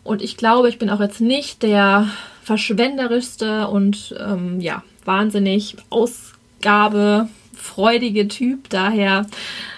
Und 0.05 0.23
ich 0.23 0.37
glaube, 0.37 0.69
ich 0.69 0.79
bin 0.79 0.91
auch 0.91 1.01
jetzt 1.01 1.21
nicht 1.21 1.63
der 1.63 2.09
verschwenderischste 2.43 3.69
und 3.69 4.15
ähm, 4.19 4.61
ja, 4.61 4.83
wahnsinnig 5.05 5.77
ausgabefreudige 5.91 8.27
Typ. 8.29 8.69
Daher 8.71 9.27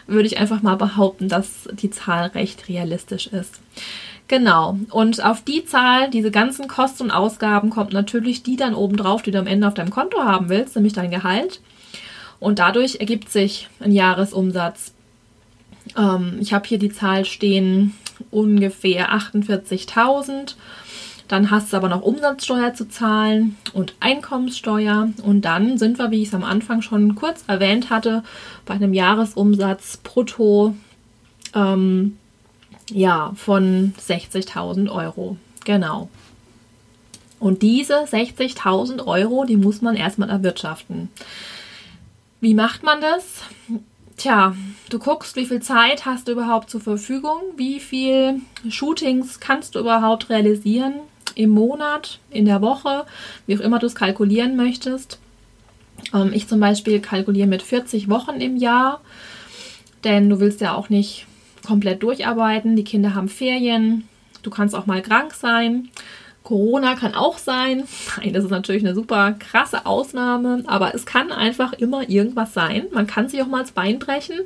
würde 0.07 0.27
ich 0.27 0.39
einfach 0.39 0.63
mal 0.63 0.77
behaupten, 0.77 1.29
dass 1.29 1.69
die 1.73 1.91
Zahl 1.91 2.29
recht 2.29 2.69
realistisch 2.69 3.27
ist. 3.27 3.61
Genau. 4.31 4.79
Und 4.91 5.25
auf 5.25 5.43
die 5.43 5.65
Zahl, 5.65 6.09
diese 6.09 6.31
ganzen 6.31 6.69
Kosten 6.69 7.03
und 7.03 7.11
Ausgaben, 7.11 7.69
kommt 7.69 7.93
natürlich 7.93 8.45
die 8.45 8.55
dann 8.55 8.77
oben 8.77 8.97
drauf, 8.97 9.23
die 9.23 9.33
du 9.33 9.41
am 9.41 9.49
Ende 9.49 9.67
auf 9.67 9.75
deinem 9.75 9.91
Konto 9.91 10.23
haben 10.23 10.49
willst, 10.49 10.77
nämlich 10.77 10.93
dein 10.93 11.11
Gehalt. 11.11 11.61
Und 12.39 12.61
dadurch 12.61 13.01
ergibt 13.01 13.29
sich 13.29 13.69
ein 13.81 13.91
Jahresumsatz. 13.91 14.95
Ähm, 15.99 16.39
ich 16.41 16.53
habe 16.53 16.65
hier 16.69 16.79
die 16.79 16.93
Zahl 16.93 17.25
stehen, 17.25 17.95
ungefähr 18.31 19.13
48.000. 19.13 20.55
Dann 21.27 21.51
hast 21.51 21.73
du 21.73 21.77
aber 21.77 21.89
noch 21.89 22.03
Umsatzsteuer 22.03 22.73
zu 22.73 22.89
zahlen 22.89 23.57
und 23.73 23.95
Einkommenssteuer. 23.99 25.09
Und 25.25 25.45
dann 25.45 25.77
sind 25.77 25.99
wir, 25.99 26.13
wie 26.13 26.23
ich 26.23 26.29
es 26.29 26.35
am 26.35 26.45
Anfang 26.45 26.83
schon 26.83 27.17
kurz 27.17 27.43
erwähnt 27.49 27.91
hatte, 27.91 28.23
bei 28.65 28.75
einem 28.75 28.95
Jahresumsatz 28.95 29.97
brutto 29.97 30.77
ähm, 31.53 32.17
ja, 32.91 33.33
von 33.37 33.95
60.000 33.99 34.91
Euro. 34.91 35.37
Genau. 35.65 36.09
Und 37.39 37.63
diese 37.63 38.05
60.000 38.05 39.07
Euro, 39.07 39.45
die 39.45 39.57
muss 39.57 39.81
man 39.81 39.97
erstmal 39.97 40.29
erwirtschaften. 40.29 41.09
Wie 42.41 42.55
macht 42.55 42.83
man 42.83 43.01
das? 43.01 43.43
Tja, 44.17 44.55
du 44.91 44.99
guckst, 44.99 45.37
wie 45.37 45.47
viel 45.47 45.61
Zeit 45.61 46.05
hast 46.05 46.29
du 46.29 46.33
überhaupt 46.33 46.69
zur 46.69 46.83
Verfügung, 46.83 47.41
wie 47.57 47.81
viel 47.81 48.41
Shootings 48.69 49.41
kannst 49.41 49.75
du 49.75 49.79
überhaupt 49.79 50.29
realisieren 50.29 50.95
im 51.35 51.51
Monat, 51.51 52.19
in 52.31 52.45
der 52.45 52.61
Woche, 52.61 53.07
wie 53.47 53.57
auch 53.57 53.61
immer 53.61 53.79
du 53.79 53.87
es 53.87 53.95
kalkulieren 53.95 54.57
möchtest. 54.57 55.19
Ähm, 56.13 56.33
ich 56.35 56.49
zum 56.49 56.61
Beispiel 56.61 57.01
kalkuliere 57.01 57.49
mit 57.49 57.63
40 57.63 58.11
Wochen 58.11 58.41
im 58.41 58.57
Jahr, 58.57 59.01
denn 60.05 60.29
du 60.29 60.41
willst 60.41 60.61
ja 60.61 60.75
auch 60.75 60.91
nicht 60.91 61.27
komplett 61.67 62.03
durcharbeiten. 62.03 62.77
Die 62.77 62.85
Kinder 62.85 63.15
haben 63.15 63.29
Ferien. 63.29 64.09
Du 64.43 64.51
kannst 64.51 64.75
auch 64.75 64.87
mal 64.87 65.03
krank 65.03 65.35
sein. 65.35 65.91
Corona 66.43 66.95
kann 66.95 67.15
auch 67.15 67.39
sein. 67.39 67.85
Nein, 68.17 68.33
das 68.33 68.45
ist 68.45 68.51
natürlich 68.51 68.85
eine 68.85 68.95
super 68.95 69.33
krasse 69.33 69.87
Ausnahme, 69.87 70.65
aber 70.67 70.95
es 70.95 71.07
kann 71.07 71.33
einfach 71.33 71.73
immer 71.75 72.09
irgendwas 72.09 72.55
sein. 72.55 72.87
Man 72.93 73.07
kann 73.07 73.29
sich 73.29 73.43
auch 73.43 73.47
mal 73.47 73.61
das 73.61 73.73
Bein 73.73 73.99
brechen 73.99 74.41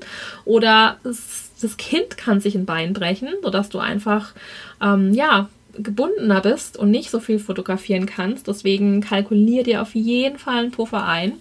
oder 0.45 0.97
es, 1.05 1.53
das 1.61 1.77
Kind 1.77 2.17
kann 2.17 2.41
sich 2.41 2.55
ein 2.55 2.67
Bein 2.67 2.93
brechen, 2.93 3.29
sodass 3.43 3.69
du 3.69 3.79
einfach 3.79 4.33
ähm, 4.83 5.15
ja 5.15 5.49
gebundener 5.77 6.41
bist 6.41 6.77
und 6.77 6.91
nicht 6.91 7.11
so 7.11 7.21
viel 7.21 7.39
fotografieren 7.39 8.07
kannst. 8.07 8.49
Deswegen 8.49 9.01
kalkulier 9.01 9.63
dir 9.63 9.83
auf 9.83 9.95
jeden 9.95 10.39
Fall 10.39 10.59
einen 10.59 10.71
Puffer 10.71 11.07
ein. 11.07 11.33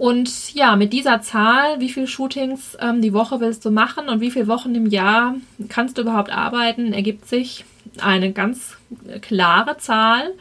Und 0.00 0.54
ja, 0.54 0.76
mit 0.76 0.94
dieser 0.94 1.20
Zahl, 1.20 1.78
wie 1.78 1.90
viele 1.90 2.06
Shootings 2.06 2.74
ähm, 2.80 3.02
die 3.02 3.12
Woche 3.12 3.38
willst 3.40 3.66
du 3.66 3.70
machen 3.70 4.08
und 4.08 4.22
wie 4.22 4.30
viele 4.30 4.46
Wochen 4.46 4.74
im 4.74 4.86
Jahr 4.86 5.34
kannst 5.68 5.98
du 5.98 6.00
überhaupt 6.00 6.32
arbeiten, 6.32 6.94
ergibt 6.94 7.28
sich 7.28 7.66
eine 8.00 8.32
ganz 8.32 8.78
klare 9.20 9.76
Zahl, 9.76 10.32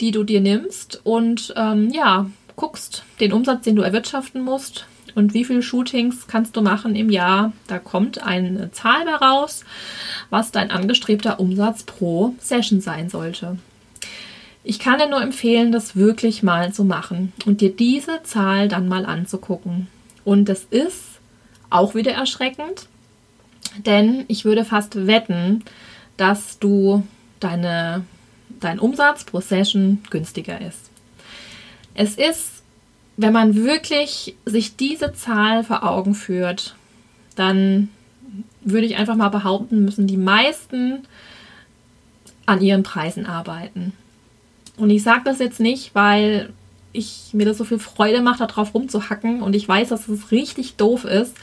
die 0.00 0.10
du 0.10 0.24
dir 0.24 0.40
nimmst 0.40 1.00
und 1.04 1.54
ähm, 1.56 1.90
ja, 1.90 2.26
guckst 2.56 3.04
den 3.20 3.32
Umsatz, 3.32 3.62
den 3.62 3.76
du 3.76 3.82
erwirtschaften 3.82 4.42
musst 4.42 4.88
und 5.14 5.34
wie 5.34 5.44
viele 5.44 5.62
Shootings 5.62 6.26
kannst 6.26 6.56
du 6.56 6.60
machen 6.60 6.96
im 6.96 7.10
Jahr. 7.10 7.52
Da 7.68 7.78
kommt 7.78 8.24
eine 8.24 8.72
Zahl 8.72 9.06
heraus, 9.06 9.64
was 10.30 10.50
dein 10.50 10.72
angestrebter 10.72 11.38
Umsatz 11.38 11.84
pro 11.84 12.34
Session 12.40 12.80
sein 12.80 13.08
sollte. 13.08 13.56
Ich 14.66 14.78
kann 14.78 14.98
dir 14.98 15.08
nur 15.08 15.20
empfehlen, 15.20 15.72
das 15.72 15.94
wirklich 15.94 16.42
mal 16.42 16.72
zu 16.72 16.84
machen 16.84 17.34
und 17.44 17.60
dir 17.60 17.70
diese 17.70 18.22
Zahl 18.22 18.68
dann 18.68 18.88
mal 18.88 19.04
anzugucken. 19.04 19.88
Und 20.24 20.48
das 20.48 20.64
ist 20.70 21.20
auch 21.68 21.94
wieder 21.94 22.12
erschreckend, 22.12 22.88
denn 23.84 24.24
ich 24.28 24.46
würde 24.46 24.64
fast 24.64 25.06
wetten, 25.06 25.62
dass 26.16 26.58
du 26.58 27.06
deine, 27.40 28.04
dein 28.58 28.78
Umsatz 28.78 29.24
pro 29.24 29.40
Session 29.40 30.02
günstiger 30.08 30.58
ist. 30.62 30.90
Es 31.92 32.14
ist, 32.14 32.62
wenn 33.18 33.34
man 33.34 33.54
wirklich 33.54 34.34
sich 34.46 34.76
diese 34.76 35.12
Zahl 35.12 35.62
vor 35.62 35.84
Augen 35.84 36.14
führt, 36.14 36.74
dann 37.36 37.90
würde 38.62 38.86
ich 38.86 38.96
einfach 38.96 39.16
mal 39.16 39.28
behaupten, 39.28 39.84
müssen 39.84 40.06
die 40.06 40.16
meisten 40.16 41.06
an 42.46 42.62
ihren 42.62 42.82
Preisen 42.82 43.26
arbeiten. 43.26 43.92
Und 44.76 44.90
ich 44.90 45.02
sage 45.02 45.22
das 45.24 45.38
jetzt 45.38 45.60
nicht, 45.60 45.94
weil 45.94 46.50
ich 46.92 47.30
mir 47.32 47.44
das 47.44 47.58
so 47.58 47.64
viel 47.64 47.78
Freude 47.78 48.22
macht, 48.22 48.40
darauf 48.40 48.74
rumzuhacken 48.74 49.42
und 49.42 49.54
ich 49.54 49.68
weiß, 49.68 49.88
dass 49.88 50.08
es 50.08 50.30
richtig 50.30 50.76
doof 50.76 51.04
ist. 51.04 51.34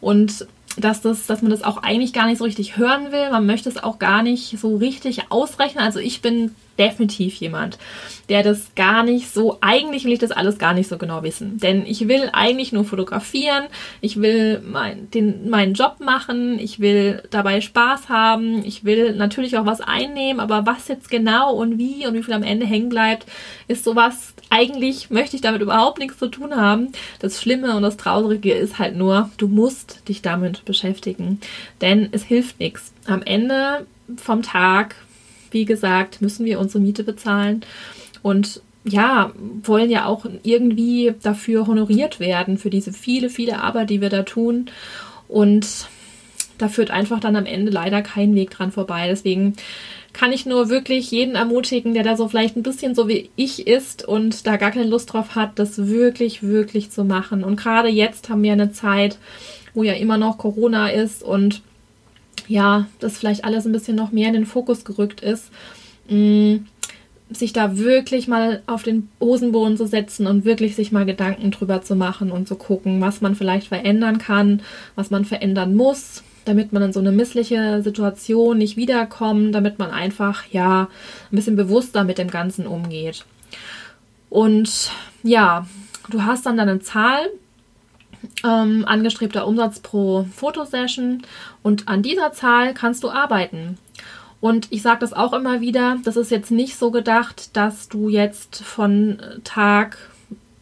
Und 0.00 0.46
dass, 0.76 1.02
das, 1.02 1.26
dass 1.26 1.42
man 1.42 1.50
das 1.50 1.62
auch 1.62 1.78
eigentlich 1.78 2.12
gar 2.12 2.26
nicht 2.26 2.38
so 2.38 2.44
richtig 2.44 2.76
hören 2.76 3.12
will. 3.12 3.30
Man 3.30 3.46
möchte 3.46 3.68
es 3.68 3.82
auch 3.82 3.98
gar 3.98 4.22
nicht 4.22 4.58
so 4.58 4.76
richtig 4.76 5.30
ausrechnen. 5.30 5.84
Also 5.84 5.98
ich 5.98 6.22
bin 6.22 6.54
definitiv 6.78 7.34
jemand, 7.36 7.78
der 8.28 8.42
das 8.42 8.74
gar 8.74 9.02
nicht 9.02 9.32
so, 9.32 9.58
eigentlich 9.60 10.04
will 10.04 10.12
ich 10.12 10.18
das 10.18 10.30
alles 10.30 10.58
gar 10.58 10.74
nicht 10.74 10.88
so 10.88 10.98
genau 10.98 11.22
wissen. 11.22 11.58
Denn 11.58 11.84
ich 11.86 12.08
will 12.08 12.30
eigentlich 12.32 12.72
nur 12.72 12.84
fotografieren, 12.84 13.64
ich 14.00 14.20
will 14.20 14.60
mein, 14.64 15.10
den, 15.10 15.50
meinen 15.50 15.74
Job 15.74 15.96
machen, 16.00 16.58
ich 16.58 16.80
will 16.80 17.22
dabei 17.30 17.60
Spaß 17.60 18.08
haben, 18.08 18.64
ich 18.64 18.84
will 18.84 19.14
natürlich 19.14 19.56
auch 19.58 19.66
was 19.66 19.80
einnehmen, 19.80 20.40
aber 20.40 20.66
was 20.66 20.88
jetzt 20.88 21.10
genau 21.10 21.54
und 21.54 21.78
wie 21.78 22.06
und 22.06 22.14
wie 22.14 22.22
viel 22.22 22.34
am 22.34 22.42
Ende 22.42 22.66
hängen 22.66 22.88
bleibt, 22.88 23.26
ist 23.68 23.84
sowas, 23.84 24.34
eigentlich 24.50 25.10
möchte 25.10 25.36
ich 25.36 25.42
damit 25.42 25.62
überhaupt 25.62 25.98
nichts 25.98 26.18
zu 26.18 26.28
tun 26.28 26.56
haben. 26.56 26.88
Das 27.20 27.40
Schlimme 27.40 27.76
und 27.76 27.82
das 27.82 27.96
Traurige 27.96 28.52
ist 28.52 28.78
halt 28.78 28.96
nur, 28.96 29.30
du 29.36 29.48
musst 29.48 30.08
dich 30.08 30.22
damit 30.22 30.64
beschäftigen, 30.64 31.40
denn 31.80 32.08
es 32.12 32.22
hilft 32.22 32.60
nichts. 32.60 32.92
Am 33.06 33.22
Ende 33.22 33.86
vom 34.16 34.42
Tag 34.42 34.96
wie 35.52 35.64
gesagt, 35.64 36.20
müssen 36.20 36.44
wir 36.46 36.58
unsere 36.60 36.82
Miete 36.82 37.04
bezahlen 37.04 37.62
und 38.22 38.62
ja, 38.84 39.32
wollen 39.62 39.90
ja 39.90 40.06
auch 40.06 40.26
irgendwie 40.42 41.14
dafür 41.22 41.66
honoriert 41.66 42.18
werden, 42.18 42.58
für 42.58 42.70
diese 42.70 42.92
viele, 42.92 43.30
viele 43.30 43.62
Arbeit, 43.62 43.90
die 43.90 44.00
wir 44.00 44.10
da 44.10 44.22
tun. 44.22 44.66
Und 45.28 45.86
da 46.58 46.68
führt 46.68 46.90
einfach 46.90 47.20
dann 47.20 47.36
am 47.36 47.46
Ende 47.46 47.70
leider 47.70 48.02
kein 48.02 48.34
Weg 48.34 48.50
dran 48.50 48.72
vorbei. 48.72 49.06
Deswegen 49.08 49.54
kann 50.12 50.32
ich 50.32 50.46
nur 50.46 50.68
wirklich 50.68 51.10
jeden 51.10 51.36
ermutigen, 51.36 51.94
der 51.94 52.02
da 52.02 52.16
so 52.16 52.28
vielleicht 52.28 52.56
ein 52.56 52.62
bisschen 52.62 52.94
so 52.94 53.08
wie 53.08 53.30
ich 53.36 53.66
ist 53.66 54.06
und 54.06 54.46
da 54.46 54.56
gar 54.56 54.70
keine 54.70 54.86
Lust 54.86 55.12
drauf 55.12 55.34
hat, 55.34 55.58
das 55.58 55.86
wirklich, 55.86 56.42
wirklich 56.42 56.90
zu 56.90 57.04
machen. 57.04 57.44
Und 57.44 57.56
gerade 57.56 57.88
jetzt 57.88 58.28
haben 58.28 58.42
wir 58.42 58.52
eine 58.52 58.72
Zeit, 58.72 59.18
wo 59.74 59.84
ja 59.84 59.94
immer 59.94 60.18
noch 60.18 60.38
Corona 60.38 60.88
ist 60.88 61.22
und 61.22 61.62
ja, 62.48 62.86
das 63.00 63.18
vielleicht 63.18 63.44
alles 63.44 63.66
ein 63.66 63.72
bisschen 63.72 63.96
noch 63.96 64.12
mehr 64.12 64.28
in 64.28 64.34
den 64.34 64.46
Fokus 64.46 64.84
gerückt 64.84 65.20
ist, 65.20 65.50
mm, 66.08 66.56
sich 67.30 67.52
da 67.52 67.78
wirklich 67.78 68.28
mal 68.28 68.62
auf 68.66 68.82
den 68.82 69.08
Hosenboden 69.20 69.76
zu 69.76 69.86
setzen 69.86 70.26
und 70.26 70.44
wirklich 70.44 70.76
sich 70.76 70.92
mal 70.92 71.06
Gedanken 71.06 71.50
drüber 71.50 71.82
zu 71.82 71.96
machen 71.96 72.30
und 72.30 72.46
zu 72.46 72.56
gucken, 72.56 73.00
was 73.00 73.20
man 73.20 73.34
vielleicht 73.34 73.68
verändern 73.68 74.18
kann, 74.18 74.60
was 74.96 75.10
man 75.10 75.24
verändern 75.24 75.74
muss, 75.74 76.22
damit 76.44 76.72
man 76.72 76.82
in 76.82 76.92
so 76.92 77.00
eine 77.00 77.12
missliche 77.12 77.82
Situation 77.82 78.58
nicht 78.58 78.76
wiederkommt, 78.76 79.54
damit 79.54 79.78
man 79.78 79.90
einfach 79.90 80.44
ja 80.50 80.88
ein 81.30 81.36
bisschen 81.36 81.56
bewusster 81.56 82.04
mit 82.04 82.18
dem 82.18 82.28
Ganzen 82.28 82.66
umgeht. 82.66 83.24
Und 84.28 84.90
ja, 85.22 85.66
du 86.10 86.24
hast 86.24 86.46
dann 86.46 86.56
deine 86.56 86.80
Zahl, 86.80 87.30
ähm, 88.44 88.84
angestrebter 88.86 89.46
Umsatz 89.46 89.80
pro 89.80 90.26
Fotosession 90.34 91.22
und 91.62 91.88
an 91.88 92.02
dieser 92.02 92.32
Zahl 92.32 92.74
kannst 92.74 93.04
du 93.04 93.10
arbeiten. 93.10 93.78
Und 94.42 94.66
ich 94.70 94.82
sage 94.82 94.98
das 94.98 95.12
auch 95.12 95.32
immer 95.34 95.60
wieder, 95.60 95.98
das 96.02 96.16
ist 96.16 96.32
jetzt 96.32 96.50
nicht 96.50 96.76
so 96.76 96.90
gedacht, 96.90 97.56
dass 97.56 97.88
du 97.88 98.08
jetzt 98.08 98.64
von 98.64 99.18
Tag, 99.44 99.98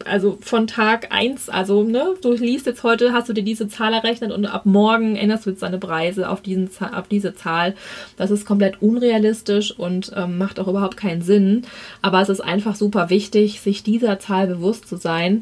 also 0.05 0.37
von 0.43 0.67
Tag 0.67 1.07
1, 1.11 1.49
also 1.49 1.83
ne, 1.83 2.15
du 2.21 2.35
liest 2.35 2.67
jetzt 2.67 2.83
heute, 2.83 3.15
hast 3.15 3.31
du 3.31 3.33
dir 3.33 3.43
diese 3.43 3.69
Zahl 3.69 3.95
errechnet 3.95 4.33
und 4.33 4.45
ab 4.45 4.67
morgen 4.67 5.17
änderst 5.17 5.47
du 5.47 5.51
jetzt 5.51 5.63
deine 5.63 5.79
Preise 5.79 6.29
auf, 6.29 6.43
diesen, 6.43 6.69
auf 6.93 7.09
diese 7.09 7.35
Zahl. 7.35 7.75
Das 8.19 8.31
ist 8.31 8.45
komplett 8.45 8.83
unrealistisch 8.83 9.73
und 9.79 10.13
ähm, 10.15 10.37
macht 10.37 10.61
auch 10.61 10.69
überhaupt 10.69 10.99
keinen 10.99 11.23
Sinn. 11.23 11.63
Aber 12.03 12.21
es 12.21 12.29
ist 12.29 12.41
einfach 12.41 12.75
super 12.75 13.09
wichtig, 13.09 13.63
sich 13.63 13.83
dieser 13.83 14.19
Zahl 14.19 14.47
bewusst 14.47 14.89
zu 14.89 14.97
sein 14.97 15.41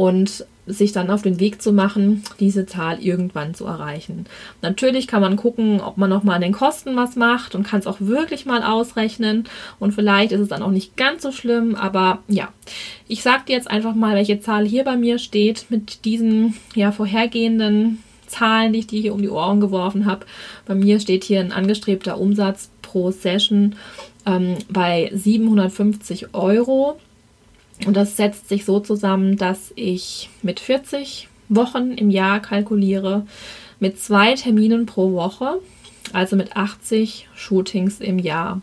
und 0.00 0.46
sich 0.66 0.92
dann 0.92 1.10
auf 1.10 1.20
den 1.20 1.40
Weg 1.40 1.60
zu 1.60 1.74
machen, 1.74 2.22
diese 2.38 2.64
Zahl 2.64 3.02
irgendwann 3.02 3.52
zu 3.52 3.66
erreichen. 3.66 4.24
Natürlich 4.62 5.06
kann 5.06 5.20
man 5.20 5.36
gucken, 5.36 5.82
ob 5.82 5.98
man 5.98 6.08
noch 6.08 6.22
mal 6.22 6.36
an 6.36 6.40
den 6.40 6.54
Kosten 6.54 6.96
was 6.96 7.16
macht 7.16 7.54
und 7.54 7.64
kann 7.64 7.80
es 7.80 7.86
auch 7.86 8.00
wirklich 8.00 8.46
mal 8.46 8.62
ausrechnen 8.62 9.44
und 9.78 9.92
vielleicht 9.92 10.32
ist 10.32 10.40
es 10.40 10.48
dann 10.48 10.62
auch 10.62 10.70
nicht 10.70 10.96
ganz 10.96 11.22
so 11.22 11.32
schlimm, 11.32 11.74
aber 11.74 12.20
ja, 12.28 12.48
ich 13.08 13.22
sage 13.22 13.42
dir 13.48 13.56
jetzt 13.56 13.70
einfach 13.70 13.94
mal, 13.94 14.16
welche 14.16 14.40
Zahl 14.40 14.64
hier 14.64 14.84
bei 14.84 14.96
mir 14.96 15.18
steht 15.18 15.66
mit 15.68 16.06
diesen 16.06 16.56
ja 16.74 16.92
vorhergehenden 16.92 18.02
Zahlen, 18.26 18.72
die 18.72 18.78
ich 18.78 18.86
dir 18.86 19.02
hier 19.02 19.12
um 19.12 19.20
die 19.20 19.28
Ohren 19.28 19.60
geworfen 19.60 20.06
habe. 20.06 20.24
Bei 20.64 20.74
mir 20.74 20.98
steht 20.98 21.24
hier 21.24 21.40
ein 21.40 21.52
angestrebter 21.52 22.18
Umsatz 22.18 22.70
pro 22.80 23.10
Session 23.10 23.74
ähm, 24.24 24.56
bei 24.70 25.10
750 25.12 26.32
Euro. 26.32 26.98
Und 27.86 27.96
das 27.96 28.16
setzt 28.16 28.48
sich 28.48 28.64
so 28.64 28.80
zusammen, 28.80 29.36
dass 29.36 29.72
ich 29.74 30.28
mit 30.42 30.60
40 30.60 31.28
Wochen 31.48 31.92
im 31.92 32.10
Jahr 32.10 32.40
kalkuliere, 32.40 33.26
mit 33.78 33.98
zwei 33.98 34.34
Terminen 34.34 34.86
pro 34.86 35.12
Woche, 35.12 35.60
also 36.12 36.36
mit 36.36 36.56
80 36.56 37.28
Shootings 37.34 38.00
im 38.00 38.18
Jahr. 38.18 38.60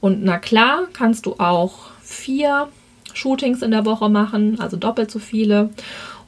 Und 0.00 0.22
na 0.22 0.38
klar, 0.38 0.86
kannst 0.92 1.26
du 1.26 1.36
auch 1.38 1.90
vier 2.02 2.68
Shootings 3.14 3.62
in 3.62 3.70
der 3.70 3.84
Woche 3.84 4.08
machen, 4.08 4.60
also 4.60 4.76
doppelt 4.76 5.10
so 5.10 5.18
viele. 5.18 5.70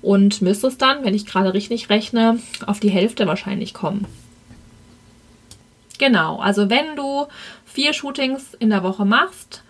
Und 0.03 0.40
müsstest 0.40 0.81
dann, 0.81 1.05
wenn 1.05 1.14
ich 1.14 1.26
gerade 1.26 1.53
richtig 1.53 1.90
rechne, 1.90 2.38
auf 2.66 2.81
die 2.81 2.90
Hälfte 2.90 3.26
wahrscheinlich 3.26 3.74
kommen. 3.74 4.07
Genau, 5.98 6.38
also 6.38 6.70
wenn 6.70 6.96
du 6.96 7.26
vier 7.66 7.92
Shootings 7.92 8.55
in 8.55 8.70
der 8.70 8.83
Woche 8.83 9.05
machst, 9.05 9.62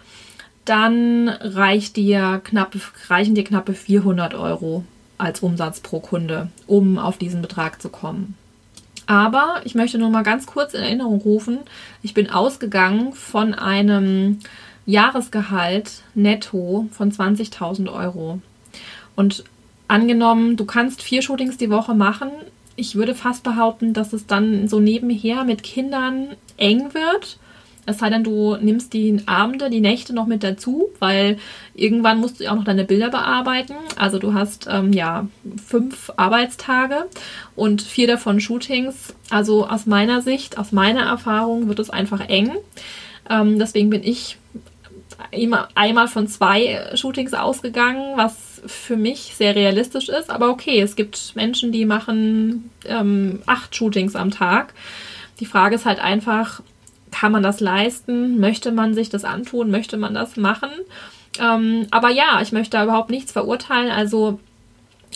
dann 0.64 1.28
reicht 1.28 1.96
dir 1.96 2.40
knapp, 2.44 2.74
reichen 3.08 3.34
dir 3.34 3.44
knappe 3.44 3.74
400 3.74 4.34
Euro 4.34 4.84
als 5.18 5.40
Umsatz 5.40 5.80
pro 5.80 6.00
Kunde, 6.00 6.48
um 6.66 6.98
auf 6.98 7.18
diesen 7.18 7.42
Betrag 7.42 7.80
zu 7.80 7.88
kommen. 7.88 8.36
Aber 9.06 9.60
ich 9.64 9.74
möchte 9.74 9.98
nur 9.98 10.10
mal 10.10 10.22
ganz 10.22 10.46
kurz 10.46 10.72
in 10.72 10.82
Erinnerung 10.82 11.20
rufen, 11.20 11.58
ich 12.02 12.14
bin 12.14 12.30
ausgegangen 12.30 13.12
von 13.12 13.54
einem 13.54 14.38
Jahresgehalt 14.86 16.02
netto 16.14 16.88
von 16.92 17.10
20.000 17.10 17.92
Euro. 17.92 18.40
Und 19.16 19.44
angenommen, 19.88 20.56
du 20.56 20.64
kannst 20.64 21.02
vier 21.02 21.22
Shootings 21.22 21.56
die 21.56 21.70
Woche 21.70 21.94
machen, 21.94 22.30
ich 22.76 22.94
würde 22.94 23.14
fast 23.14 23.42
behaupten, 23.42 23.92
dass 23.92 24.12
es 24.12 24.26
dann 24.26 24.68
so 24.68 24.80
nebenher 24.80 25.44
mit 25.44 25.62
Kindern 25.62 26.28
eng 26.56 26.94
wird 26.94 27.38
es 27.86 27.98
sei 27.98 28.10
denn, 28.10 28.24
du 28.24 28.56
nimmst 28.56 28.92
die 28.92 29.22
Abende, 29.26 29.70
die 29.70 29.80
Nächte 29.80 30.14
noch 30.14 30.26
mit 30.26 30.42
dazu, 30.42 30.90
weil 30.98 31.38
irgendwann 31.74 32.20
musst 32.20 32.38
du 32.38 32.44
ja 32.44 32.52
auch 32.52 32.56
noch 32.56 32.64
deine 32.64 32.84
Bilder 32.84 33.10
bearbeiten. 33.10 33.74
Also 33.96 34.18
du 34.18 34.34
hast 34.34 34.68
ähm, 34.70 34.92
ja 34.92 35.26
fünf 35.66 36.12
Arbeitstage 36.16 37.06
und 37.56 37.82
vier 37.82 38.06
davon 38.06 38.40
Shootings. 38.40 39.14
Also 39.30 39.66
aus 39.66 39.86
meiner 39.86 40.22
Sicht, 40.22 40.58
aus 40.58 40.72
meiner 40.72 41.02
Erfahrung 41.02 41.68
wird 41.68 41.78
es 41.78 41.90
einfach 41.90 42.28
eng. 42.28 42.52
Ähm, 43.28 43.58
deswegen 43.58 43.90
bin 43.90 44.04
ich 44.04 44.38
immer 45.30 45.68
einmal 45.74 46.08
von 46.08 46.26
zwei 46.28 46.90
Shootings 46.94 47.34
ausgegangen, 47.34 48.16
was 48.16 48.62
für 48.66 48.96
mich 48.96 49.34
sehr 49.36 49.54
realistisch 49.54 50.08
ist. 50.08 50.30
Aber 50.30 50.50
okay, 50.50 50.80
es 50.80 50.96
gibt 50.96 51.34
Menschen, 51.34 51.72
die 51.72 51.84
machen 51.84 52.70
ähm, 52.84 53.42
acht 53.46 53.74
Shootings 53.74 54.16
am 54.16 54.30
Tag. 54.30 54.74
Die 55.40 55.46
Frage 55.46 55.76
ist 55.76 55.86
halt 55.86 56.00
einfach, 56.00 56.62
kann 57.20 57.32
man 57.32 57.42
das 57.42 57.60
leisten? 57.60 58.40
Möchte 58.40 58.72
man 58.72 58.94
sich 58.94 59.10
das 59.10 59.24
antun? 59.24 59.70
Möchte 59.70 59.98
man 59.98 60.14
das 60.14 60.38
machen? 60.38 60.70
Ähm, 61.38 61.86
aber 61.90 62.08
ja, 62.08 62.40
ich 62.40 62.50
möchte 62.50 62.78
da 62.78 62.84
überhaupt 62.84 63.10
nichts 63.10 63.30
verurteilen. 63.30 63.90
Also, 63.90 64.40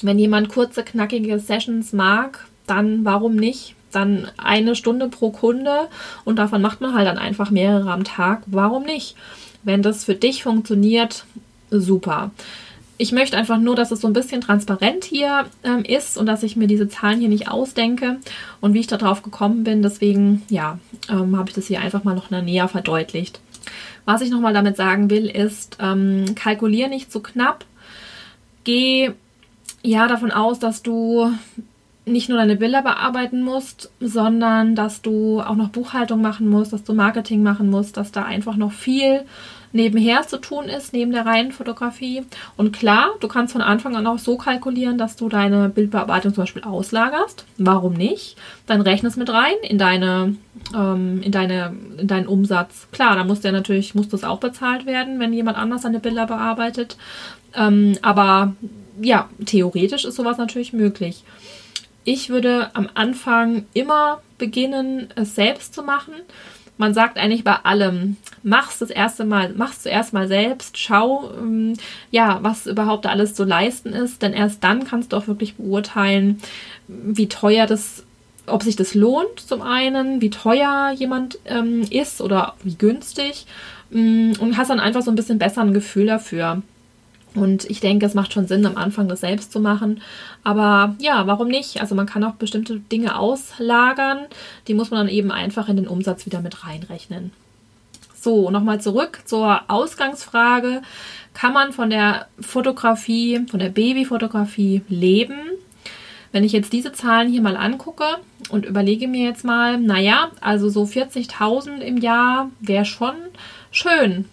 wenn 0.02 0.18
jemand 0.18 0.50
kurze, 0.50 0.84
knackige 0.84 1.38
Sessions 1.38 1.94
mag, 1.94 2.46
dann 2.66 3.06
warum 3.06 3.36
nicht? 3.36 3.74
Dann 3.90 4.28
eine 4.36 4.76
Stunde 4.76 5.08
pro 5.08 5.30
Kunde 5.30 5.88
und 6.26 6.38
davon 6.38 6.60
macht 6.60 6.82
man 6.82 6.92
halt 6.92 7.06
dann 7.06 7.16
einfach 7.16 7.50
mehrere 7.50 7.90
am 7.90 8.04
Tag. 8.04 8.42
Warum 8.44 8.82
nicht? 8.82 9.16
Wenn 9.62 9.80
das 9.80 10.04
für 10.04 10.14
dich 10.14 10.42
funktioniert, 10.42 11.24
super 11.70 12.32
ich 12.96 13.12
möchte 13.12 13.36
einfach 13.36 13.58
nur, 13.58 13.74
dass 13.74 13.90
es 13.90 14.00
so 14.00 14.06
ein 14.06 14.12
bisschen 14.12 14.40
transparent 14.40 15.04
hier 15.04 15.46
ähm, 15.64 15.84
ist 15.84 16.16
und 16.16 16.26
dass 16.26 16.42
ich 16.42 16.56
mir 16.56 16.66
diese 16.66 16.88
Zahlen 16.88 17.18
hier 17.18 17.28
nicht 17.28 17.48
ausdenke 17.48 18.18
und 18.60 18.74
wie 18.74 18.80
ich 18.80 18.86
darauf 18.86 19.22
gekommen 19.22 19.64
bin. 19.64 19.82
Deswegen, 19.82 20.42
ja, 20.48 20.78
ähm, 21.08 21.36
habe 21.36 21.48
ich 21.48 21.54
das 21.54 21.66
hier 21.66 21.80
einfach 21.80 22.04
mal 22.04 22.14
noch 22.14 22.30
näher 22.30 22.68
verdeutlicht. 22.68 23.40
Was 24.04 24.20
ich 24.20 24.30
nochmal 24.30 24.52
damit 24.52 24.76
sagen 24.76 25.10
will, 25.10 25.26
ist, 25.26 25.78
ähm, 25.80 26.34
kalkulier 26.34 26.88
nicht 26.88 27.10
zu 27.10 27.20
knapp. 27.20 27.64
Geh 28.62 29.10
ja 29.82 30.06
davon 30.06 30.30
aus, 30.30 30.58
dass 30.58 30.82
du 30.82 31.32
nicht 32.06 32.28
nur 32.28 32.38
deine 32.38 32.56
Bilder 32.56 32.82
bearbeiten 32.82 33.42
musst, 33.42 33.90
sondern 33.98 34.74
dass 34.74 35.00
du 35.00 35.40
auch 35.40 35.56
noch 35.56 35.70
Buchhaltung 35.70 36.20
machen 36.20 36.48
musst, 36.48 36.72
dass 36.72 36.84
du 36.84 36.92
Marketing 36.92 37.42
machen 37.42 37.70
musst, 37.70 37.96
dass 37.96 38.12
da 38.12 38.24
einfach 38.24 38.56
noch 38.56 38.72
viel 38.72 39.24
nebenher 39.74 40.26
zu 40.26 40.38
tun 40.38 40.66
ist, 40.66 40.92
neben 40.92 41.12
der 41.12 41.26
reinen 41.26 41.52
Fotografie. 41.52 42.22
Und 42.56 42.72
klar, 42.72 43.10
du 43.20 43.28
kannst 43.28 43.52
von 43.52 43.60
Anfang 43.60 43.96
an 43.96 44.06
auch 44.06 44.18
so 44.18 44.36
kalkulieren, 44.36 44.98
dass 44.98 45.16
du 45.16 45.28
deine 45.28 45.68
Bildbearbeitung 45.68 46.32
zum 46.32 46.44
Beispiel 46.44 46.62
auslagerst. 46.62 47.44
Warum 47.58 47.94
nicht? 47.94 48.36
Dann 48.66 48.80
rechne 48.80 49.08
es 49.08 49.16
mit 49.16 49.30
rein 49.30 49.56
in 49.62 49.76
deine, 49.76 50.36
ähm, 50.74 51.20
in 51.22 51.32
deine, 51.32 51.74
in 51.98 52.06
deinen 52.06 52.28
Umsatz. 52.28 52.86
Klar, 52.92 53.16
da 53.16 53.24
muss 53.24 53.40
der 53.40 53.52
natürlich, 53.52 53.94
muss 53.94 54.08
das 54.08 54.24
auch 54.24 54.38
bezahlt 54.38 54.86
werden, 54.86 55.18
wenn 55.18 55.32
jemand 55.32 55.58
anders 55.58 55.82
deine 55.82 56.00
Bilder 56.00 56.26
bearbeitet. 56.26 56.96
Ähm, 57.54 57.98
aber 58.00 58.54
ja, 59.00 59.28
theoretisch 59.44 60.04
ist 60.04 60.14
sowas 60.14 60.38
natürlich 60.38 60.72
möglich. 60.72 61.24
ich 62.04 62.28
würde 62.28 62.70
am 62.74 62.88
Anfang 62.94 63.66
immer 63.72 64.20
beginnen, 64.38 65.08
es 65.16 65.34
selbst 65.34 65.74
zu 65.74 65.82
machen. 65.82 66.14
Man 66.76 66.92
sagt 66.92 67.18
eigentlich 67.18 67.44
bei 67.44 67.54
allem, 67.54 68.16
mach's 68.42 68.78
das 68.78 68.90
erste 68.90 69.24
Mal, 69.24 69.54
mach's 69.56 69.82
zuerst 69.82 70.12
mal 70.12 70.26
selbst, 70.26 70.76
schau, 70.76 71.30
ähm, 71.38 71.74
ja, 72.10 72.40
was 72.42 72.66
überhaupt 72.66 73.06
alles 73.06 73.34
zu 73.34 73.44
leisten 73.44 73.92
ist, 73.92 74.22
denn 74.22 74.32
erst 74.32 74.64
dann 74.64 74.84
kannst 74.84 75.12
du 75.12 75.16
auch 75.16 75.28
wirklich 75.28 75.54
beurteilen, 75.54 76.40
wie 76.88 77.28
teuer 77.28 77.66
das, 77.66 78.04
ob 78.46 78.64
sich 78.64 78.74
das 78.74 78.94
lohnt, 78.94 79.38
zum 79.38 79.62
einen, 79.62 80.20
wie 80.20 80.30
teuer 80.30 80.92
jemand 80.96 81.38
ähm, 81.44 81.82
ist 81.90 82.20
oder 82.20 82.54
wie 82.64 82.74
günstig 82.74 83.46
mm, 83.90 84.32
und 84.40 84.56
hast 84.56 84.70
dann 84.70 84.80
einfach 84.80 85.02
so 85.02 85.12
ein 85.12 85.16
bisschen 85.16 85.38
besser 85.38 85.62
ein 85.62 85.74
Gefühl 85.74 86.06
dafür. 86.06 86.62
Und 87.34 87.68
ich 87.68 87.80
denke, 87.80 88.06
es 88.06 88.14
macht 88.14 88.32
schon 88.32 88.46
Sinn, 88.46 88.64
am 88.64 88.76
Anfang 88.76 89.08
das 89.08 89.20
selbst 89.20 89.50
zu 89.52 89.58
machen. 89.58 90.00
Aber 90.44 90.94
ja, 91.00 91.26
warum 91.26 91.48
nicht? 91.48 91.80
Also 91.80 91.94
man 91.94 92.06
kann 92.06 92.22
auch 92.22 92.34
bestimmte 92.34 92.78
Dinge 92.78 93.18
auslagern. 93.18 94.26
Die 94.68 94.74
muss 94.74 94.90
man 94.90 95.06
dann 95.06 95.14
eben 95.14 95.32
einfach 95.32 95.68
in 95.68 95.76
den 95.76 95.88
Umsatz 95.88 96.26
wieder 96.26 96.40
mit 96.40 96.64
reinrechnen. 96.64 97.32
So, 98.14 98.50
nochmal 98.50 98.80
zurück 98.80 99.20
zur 99.24 99.62
Ausgangsfrage. 99.68 100.82
Kann 101.34 101.52
man 101.52 101.72
von 101.72 101.90
der 101.90 102.28
Fotografie, 102.40 103.44
von 103.50 103.58
der 103.58 103.68
Babyfotografie 103.68 104.82
leben? 104.88 105.36
Wenn 106.30 106.44
ich 106.44 106.52
jetzt 106.52 106.72
diese 106.72 106.92
Zahlen 106.92 107.30
hier 107.30 107.42
mal 107.42 107.56
angucke 107.56 108.04
und 108.48 108.64
überlege 108.64 109.08
mir 109.08 109.28
jetzt 109.28 109.44
mal, 109.44 109.78
naja, 109.78 110.30
also 110.40 110.68
so 110.68 110.84
40.000 110.84 111.80
im 111.80 111.98
Jahr 111.98 112.50
wäre 112.60 112.84
schon 112.84 113.14
schön, 113.70 114.24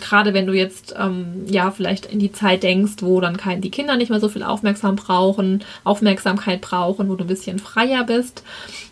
gerade 0.00 0.32
wenn 0.32 0.46
du 0.46 0.54
jetzt 0.54 0.94
ähm, 0.98 1.44
ja 1.46 1.70
vielleicht 1.70 2.06
in 2.06 2.18
die 2.18 2.32
Zeit 2.32 2.62
denkst, 2.62 2.94
wo 3.00 3.20
dann 3.20 3.36
kein, 3.36 3.60
die 3.60 3.70
Kinder 3.70 3.96
nicht 3.96 4.10
mehr 4.10 4.20
so 4.20 4.28
viel 4.28 4.42
Aufmerksam 4.42 4.96
brauchen, 4.96 5.62
Aufmerksamkeit 5.84 6.60
brauchen, 6.60 7.08
wo 7.08 7.14
du 7.14 7.24
ein 7.24 7.28
bisschen 7.28 7.58
freier 7.58 8.04
bist 8.04 8.42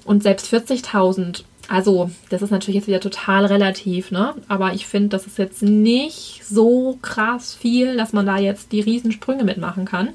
und 0.04 0.22
selbst 0.22 0.52
40.000. 0.52 1.44
Also, 1.68 2.10
das 2.28 2.42
ist 2.42 2.50
natürlich 2.50 2.76
jetzt 2.76 2.88
wieder 2.88 3.00
total 3.00 3.46
relativ, 3.46 4.10
ne? 4.10 4.34
Aber 4.48 4.74
ich 4.74 4.86
finde, 4.86 5.08
das 5.08 5.26
ist 5.26 5.38
jetzt 5.38 5.62
nicht 5.62 6.42
so 6.44 6.98
krass 7.00 7.54
viel, 7.54 7.96
dass 7.96 8.12
man 8.12 8.26
da 8.26 8.36
jetzt 8.36 8.72
die 8.72 8.80
Riesensprünge 8.80 9.44
mitmachen 9.44 9.86
kann. 9.86 10.10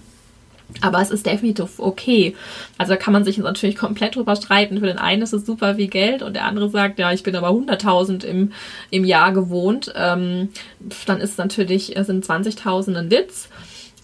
Aber 0.81 1.01
es 1.01 1.11
ist 1.11 1.25
definitiv 1.25 1.79
okay. 1.79 2.35
Also 2.77 2.93
da 2.93 2.97
kann 2.97 3.13
man 3.13 3.23
sich 3.23 3.37
natürlich 3.37 3.77
komplett 3.77 4.15
drüber 4.15 4.35
streiten. 4.35 4.79
Für 4.79 4.85
den 4.85 4.97
einen 4.97 5.21
ist 5.21 5.33
es 5.33 5.45
super 5.45 5.75
viel 5.75 5.87
Geld 5.87 6.21
und 6.21 6.35
der 6.35 6.45
andere 6.45 6.69
sagt, 6.69 6.99
ja, 6.99 7.11
ich 7.11 7.23
bin 7.23 7.35
aber 7.35 7.49
100.000 7.49 8.25
im, 8.25 8.51
im 8.91 9.05
Jahr 9.05 9.31
gewohnt. 9.31 9.93
Ähm, 9.95 10.49
dann 11.05 11.19
ist 11.19 11.37
natürlich, 11.37 11.95
sind 11.97 12.25
20.000 12.25 12.97
ein 12.97 13.11
Witz. 13.11 13.49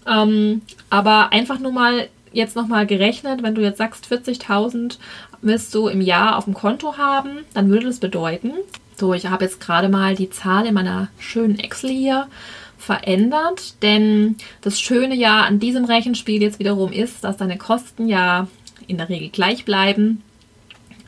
Ähm, 0.07 0.61
aber 0.89 1.31
einfach 1.31 1.59
nur 1.59 1.71
mal 1.71 2.07
jetzt 2.31 2.55
nochmal 2.55 2.87
gerechnet, 2.87 3.43
wenn 3.43 3.55
du 3.55 3.61
jetzt 3.61 3.77
sagst 3.77 4.11
40.000 4.11 4.97
willst 5.41 5.75
du 5.75 5.87
im 5.87 6.01
Jahr 6.01 6.37
auf 6.37 6.45
dem 6.45 6.53
Konto 6.53 6.97
haben, 6.97 7.39
dann 7.53 7.69
würde 7.69 7.87
das 7.87 7.99
bedeuten, 7.99 8.53
so 8.95 9.13
ich 9.13 9.27
habe 9.27 9.43
jetzt 9.43 9.59
gerade 9.59 9.89
mal 9.89 10.15
die 10.15 10.29
Zahl 10.29 10.65
in 10.65 10.73
meiner 10.73 11.09
schönen 11.19 11.59
Excel 11.59 11.89
hier, 11.91 12.27
verändert, 12.83 13.81
denn 13.81 14.35
das 14.61 14.79
Schöne 14.79 15.15
ja 15.15 15.41
an 15.41 15.59
diesem 15.59 15.85
Rechenspiel 15.85 16.41
jetzt 16.41 16.59
wiederum 16.59 16.91
ist, 16.91 17.23
dass 17.23 17.37
deine 17.37 17.57
Kosten 17.57 18.07
ja 18.07 18.47
in 18.87 18.97
der 18.97 19.09
Regel 19.09 19.29
gleich 19.29 19.63
bleiben, 19.63 20.21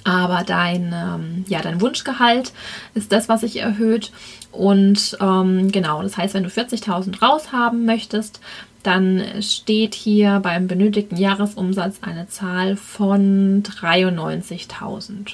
aber 0.06 0.44
dein, 0.46 0.94
ähm, 0.94 1.46
ja, 1.48 1.62
dein 1.62 1.82
Wunschgehalt 1.82 2.54
ist 2.94 3.12
das, 3.12 3.28
was 3.28 3.42
sich 3.42 3.58
erhöht. 3.58 4.12
Und 4.52 5.18
ähm, 5.20 5.72
genau, 5.72 6.02
das 6.02 6.16
heißt, 6.16 6.34
wenn 6.36 6.44
du 6.44 6.50
40.000 6.50 7.20
raushaben 7.22 7.86
möchtest, 7.86 8.40
dann 8.84 9.42
steht 9.42 9.96
hier 9.96 10.40
beim 10.42 10.68
benötigten 10.68 11.18
Jahresumsatz 11.18 11.98
eine 12.02 12.28
Zahl 12.30 12.78
von 12.78 13.64
93.000. 13.64 15.34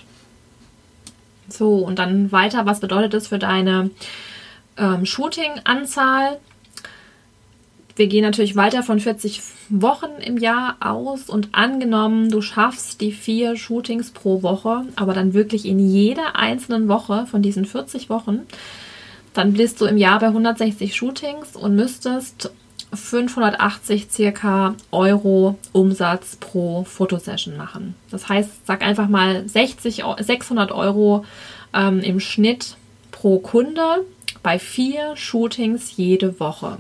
So, 1.50 1.76
und 1.76 2.00
dann 2.00 2.32
weiter, 2.32 2.66
was 2.66 2.80
bedeutet 2.80 3.14
das 3.14 3.28
für 3.28 3.40
deine 3.40 3.90
ähm, 4.78 5.06
Shooting-Anzahl. 5.06 6.40
Wir 7.96 8.08
gehen 8.08 8.24
natürlich 8.24 8.56
weiter 8.56 8.84
von 8.84 9.00
40 9.00 9.42
Wochen 9.70 10.10
im 10.24 10.38
Jahr 10.38 10.78
aus 10.80 11.30
und 11.30 11.50
angenommen, 11.52 12.30
du 12.30 12.42
schaffst 12.42 13.02
die 13.02 13.12
vier 13.12 13.56
Shootings 13.56 14.12
pro 14.12 14.42
Woche, 14.44 14.86
aber 14.96 15.14
dann 15.14 15.34
wirklich 15.34 15.66
in 15.66 15.80
jeder 15.80 16.36
einzelnen 16.36 16.88
Woche 16.88 17.26
von 17.26 17.42
diesen 17.42 17.66
40 17.66 18.10
Wochen, 18.10 18.42
dann 19.34 19.54
bist 19.54 19.82
du 19.82 19.86
im 19.86 19.98
Jahr 19.98 20.20
bei 20.20 20.28
160 20.28 20.96
Shootings 20.96 21.56
und 21.56 21.76
müsstest 21.76 22.52
580 22.94 24.08
circa 24.12 24.76
Euro 24.92 25.58
Umsatz 25.72 26.36
pro 26.38 26.84
Fotosession 26.84 27.56
machen. 27.56 27.96
Das 28.10 28.28
heißt, 28.28 28.66
sag 28.66 28.82
einfach 28.82 29.08
mal 29.08 29.48
60, 29.48 30.04
600 30.20 30.72
Euro 30.72 31.26
ähm, 31.74 32.00
im 32.00 32.20
Schnitt 32.20 32.76
pro 33.12 33.40
Kunde 33.40 34.06
bei 34.44 34.60
vier 34.60 35.16
Shootings 35.16 35.96
jede 35.96 36.40
Woche. 36.40 36.78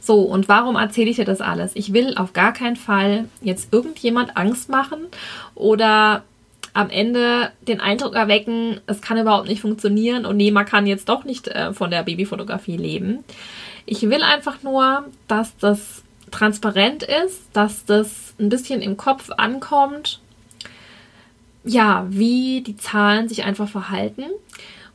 So, 0.00 0.22
und 0.22 0.48
warum 0.48 0.76
erzähle 0.76 1.10
ich 1.10 1.16
dir 1.16 1.24
das 1.24 1.40
alles? 1.40 1.72
Ich 1.74 1.92
will 1.92 2.16
auf 2.16 2.32
gar 2.32 2.52
keinen 2.52 2.76
Fall 2.76 3.26
jetzt 3.42 3.72
irgendjemand 3.72 4.36
Angst 4.36 4.70
machen 4.70 5.06
oder 5.54 6.24
am 6.72 6.88
Ende 6.88 7.50
den 7.62 7.80
Eindruck 7.80 8.14
erwecken, 8.14 8.80
es 8.86 9.02
kann 9.02 9.18
überhaupt 9.18 9.48
nicht 9.48 9.60
funktionieren 9.60 10.24
und 10.24 10.36
nee, 10.36 10.50
man 10.50 10.66
kann 10.66 10.86
jetzt 10.86 11.08
doch 11.08 11.24
nicht 11.24 11.48
äh, 11.48 11.72
von 11.74 11.90
der 11.90 12.04
Babyfotografie 12.04 12.76
leben. 12.76 13.24
Ich 13.86 14.02
will 14.02 14.22
einfach 14.22 14.62
nur, 14.62 15.04
dass 15.26 15.56
das 15.58 16.02
transparent 16.30 17.02
ist, 17.02 17.42
dass 17.52 17.84
das 17.84 18.34
ein 18.38 18.48
bisschen 18.48 18.82
im 18.82 18.96
Kopf 18.96 19.30
ankommt, 19.36 20.20
ja, 21.64 22.06
wie 22.08 22.62
die 22.62 22.76
Zahlen 22.76 23.28
sich 23.28 23.44
einfach 23.44 23.68
verhalten 23.68 24.24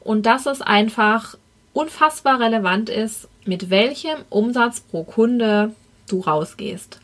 und 0.05 0.25
dass 0.25 0.45
es 0.45 0.61
einfach 0.61 1.35
unfassbar 1.73 2.39
relevant 2.39 2.89
ist, 2.89 3.27
mit 3.43 3.69
welchem 3.69 4.19
Umsatz 4.29 4.79
pro 4.79 5.03
Kunde 5.03 5.73
du 6.07 6.21
rausgehst. 6.21 7.01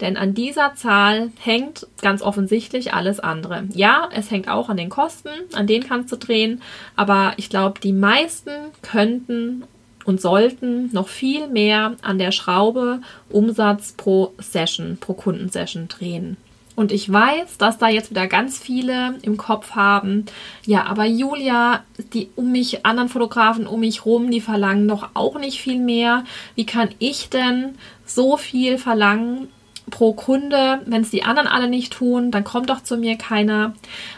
Denn 0.00 0.16
an 0.16 0.32
dieser 0.32 0.74
Zahl 0.74 1.30
hängt 1.38 1.86
ganz 2.00 2.22
offensichtlich 2.22 2.94
alles 2.94 3.20
andere. 3.20 3.64
Ja, 3.74 4.08
es 4.12 4.30
hängt 4.30 4.48
auch 4.48 4.70
an 4.70 4.78
den 4.78 4.88
Kosten, 4.88 5.28
an 5.52 5.66
denen 5.66 5.86
kannst 5.86 6.10
du 6.10 6.16
drehen, 6.16 6.62
aber 6.96 7.34
ich 7.36 7.50
glaube, 7.50 7.78
die 7.80 7.92
meisten 7.92 8.50
könnten 8.82 9.64
und 10.06 10.22
sollten 10.22 10.90
noch 10.92 11.08
viel 11.08 11.46
mehr 11.48 11.96
an 12.00 12.18
der 12.18 12.32
Schraube 12.32 13.02
Umsatz 13.28 13.92
pro 13.92 14.32
Session, 14.38 14.96
pro 14.98 15.12
Kundensession 15.12 15.88
drehen. 15.88 16.38
Und 16.76 16.92
ich 16.92 17.12
weiß, 17.12 17.58
dass 17.58 17.78
da 17.78 17.88
jetzt 17.88 18.10
wieder 18.10 18.26
ganz 18.26 18.58
viele 18.58 19.18
im 19.22 19.36
Kopf 19.36 19.72
haben, 19.72 20.24
ja, 20.64 20.86
aber 20.86 21.04
Julia, 21.04 21.84
die 22.14 22.30
um 22.36 22.52
mich, 22.52 22.86
anderen 22.86 23.08
Fotografen 23.08 23.66
um 23.66 23.80
mich 23.80 24.06
rum, 24.06 24.30
die 24.30 24.40
verlangen 24.40 24.88
doch 24.88 25.10
auch 25.14 25.38
nicht 25.38 25.60
viel 25.60 25.78
mehr. 25.78 26.24
Wie 26.54 26.64
kann 26.66 26.88
ich 26.98 27.28
denn 27.28 27.74
so 28.06 28.36
viel 28.36 28.78
verlangen 28.78 29.48
pro 29.90 30.12
Kunde, 30.12 30.80
wenn 30.86 31.02
es 31.02 31.10
die 31.10 31.24
anderen 31.24 31.48
alle 31.48 31.68
nicht 31.68 31.92
tun, 31.92 32.30
dann 32.30 32.44
kommt 32.44 32.70
doch 32.70 32.82
zu 32.82 32.96
mir 32.96 33.16
keiner. 33.16 33.74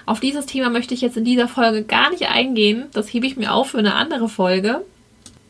Auf 0.07 0.21
dieses 0.21 0.47
Thema 0.47 0.71
möchte 0.71 0.95
ich 0.95 1.01
jetzt 1.01 1.17
in 1.17 1.25
dieser 1.25 1.49
Folge 1.49 1.83
gar 1.83 2.11
nicht 2.11 2.29
eingehen. 2.29 2.87
Das 2.93 3.13
hebe 3.13 3.27
ich 3.27 3.37
mir 3.37 3.53
auf 3.53 3.71
für 3.71 3.79
eine 3.79 3.95
andere 3.95 4.29
Folge. 4.29 4.85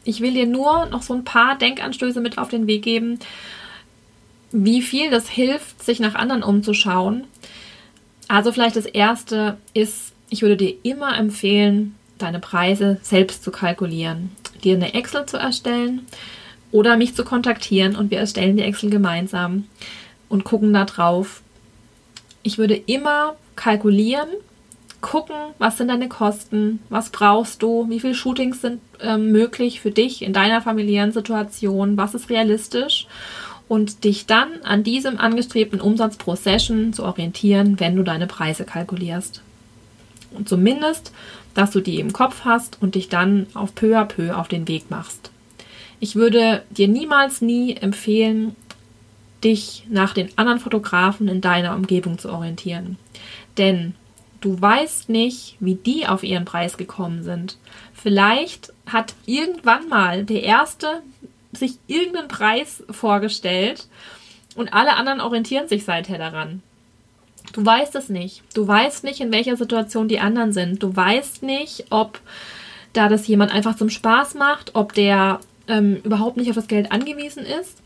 Ich 0.05 0.21
will 0.21 0.33
dir 0.33 0.47
nur 0.47 0.87
noch 0.87 1.03
so 1.03 1.15
ein 1.15 1.25
paar 1.25 1.57
Denkanstöße 1.59 2.21
mit 2.21 2.39
auf 2.39 2.49
den 2.49 2.67
Weg 2.67 2.83
geben, 2.83 3.19
wie 4.53 4.83
viel 4.83 5.11
das 5.11 5.29
hilft, 5.29 5.83
sich 5.83 6.01
nach 6.01 6.15
anderen 6.15 6.43
umzuschauen. 6.43 7.25
Also 8.29 8.53
vielleicht 8.53 8.77
das 8.77 8.87
Erste 8.87 9.57
ist, 9.75 10.13
ich 10.31 10.43
würde 10.43 10.57
dir 10.57 10.75
immer 10.83 11.17
empfehlen, 11.17 11.95
deine 12.19 12.39
Preise 12.39 12.99
selbst 13.03 13.43
zu 13.43 13.51
kalkulieren, 13.51 14.31
dir 14.63 14.77
eine 14.77 14.95
Excel 14.95 15.27
zu 15.27 15.37
erstellen 15.37 16.07
oder 16.71 16.97
mich 16.97 17.15
zu 17.15 17.25
kontaktieren 17.25 17.97
und 17.97 18.11
wir 18.11 18.19
erstellen 18.19 18.57
die 18.57 18.63
Excel 18.63 18.91
gemeinsam 18.91 19.65
und 20.29 20.45
gucken 20.45 20.73
da 20.73 20.85
drauf. 20.85 21.43
Ich 22.43 22.59
würde 22.59 22.75
immer 22.75 23.37
kalkulieren, 23.57 24.29
gucken, 25.01 25.37
was 25.59 25.79
sind 25.79 25.89
deine 25.89 26.09
Kosten, 26.09 26.79
was 26.89 27.11
brauchst 27.11 27.63
du, 27.63 27.91
wie 27.91 28.01
viele 28.01 28.15
Shootings 28.15 28.63
sind 28.63 28.81
äh, 29.01 29.19
möglich 29.19 29.81
für 29.81 29.91
dich 29.91 30.23
in 30.23 30.33
deiner 30.33 30.63
familiären 30.63 31.13
Situation, 31.13 31.97
was 31.97 32.15
ist 32.15 32.31
realistisch 32.31 33.07
und 33.73 34.05
dich 34.05 34.27
dann 34.27 34.61
an 34.65 34.85
diesem 34.85 35.17
angestrebten 35.17 35.81
Umsatz 35.81 36.19
pro 36.19 36.37
Session 36.37 36.93
zu 36.93 37.05
orientieren, 37.05 37.81
wenn 37.81 37.97
du 37.97 38.03
deine 38.03 38.27
Preise 38.27 38.65
kalkulierst. 38.65 39.41
Und 40.33 40.47
zumindest, 40.47 41.11
dass 41.55 41.71
du 41.71 41.81
die 41.81 41.99
im 41.99 42.13
Kopf 42.13 42.43
hast 42.45 42.77
und 42.83 42.97
dich 42.97 43.09
dann 43.09 43.47
auf 43.55 43.75
peu 43.75 43.99
à 43.99 44.05
peu 44.05 44.37
auf 44.37 44.47
den 44.47 44.69
Weg 44.69 44.91
machst. 44.91 45.31
Ich 46.01 46.17
würde 46.17 46.65
dir 46.69 46.87
niemals 46.87 47.41
nie 47.41 47.75
empfehlen, 47.75 48.55
dich 49.43 49.85
nach 49.89 50.13
den 50.13 50.29
anderen 50.37 50.61
Fotografen 50.61 51.27
in 51.27 51.41
deiner 51.41 51.75
Umgebung 51.75 52.19
zu 52.19 52.31
orientieren. 52.31 52.99
Denn 53.57 53.95
du 54.43 54.61
weißt 54.61 55.09
nicht, 55.09 55.57
wie 55.61 55.77
die 55.77 56.07
auf 56.07 56.25
ihren 56.25 56.45
Preis 56.45 56.77
gekommen 56.77 57.23
sind. 57.23 57.57
Vielleicht 57.95 58.71
hat 58.85 59.15
irgendwann 59.25 59.89
mal 59.89 60.27
der 60.27 60.43
erste 60.43 61.01
sich 61.53 61.79
irgendeinen 61.87 62.29
Preis 62.29 62.83
vorgestellt 62.91 63.87
und 64.55 64.73
alle 64.73 64.95
anderen 64.95 65.21
orientieren 65.21 65.69
sich 65.69 65.85
seither 65.85 66.19
daran. 66.19 66.63
Du 67.53 67.65
weißt 67.65 67.95
es 67.97 68.09
nicht. 68.09 68.43
Du 68.55 68.67
weißt 68.67 69.05
nicht, 69.05 69.21
in 69.21 69.33
welcher 69.33 69.57
Situation 69.57 70.09
die 70.09 70.21
anderen 70.21 70.53
sind. 70.53 70.83
Du 70.83 70.95
weißt 70.95 71.43
nicht, 71.43 71.87
ob 71.91 72.21
da 72.93 73.09
das 73.09 73.27
jemand 73.27 73.53
einfach 73.53 73.77
zum 73.77 73.91
Spaß 73.91 74.35
macht, 74.35 74.75
ob 74.75 74.95
der 74.95 75.41
ähm, 75.69 75.97
überhaupt 76.05 76.37
nicht 76.37 76.49
auf 76.49 76.57
das 76.57 76.69
Geld 76.69 76.93
angewiesen 76.93 77.45
ist. 77.45 77.79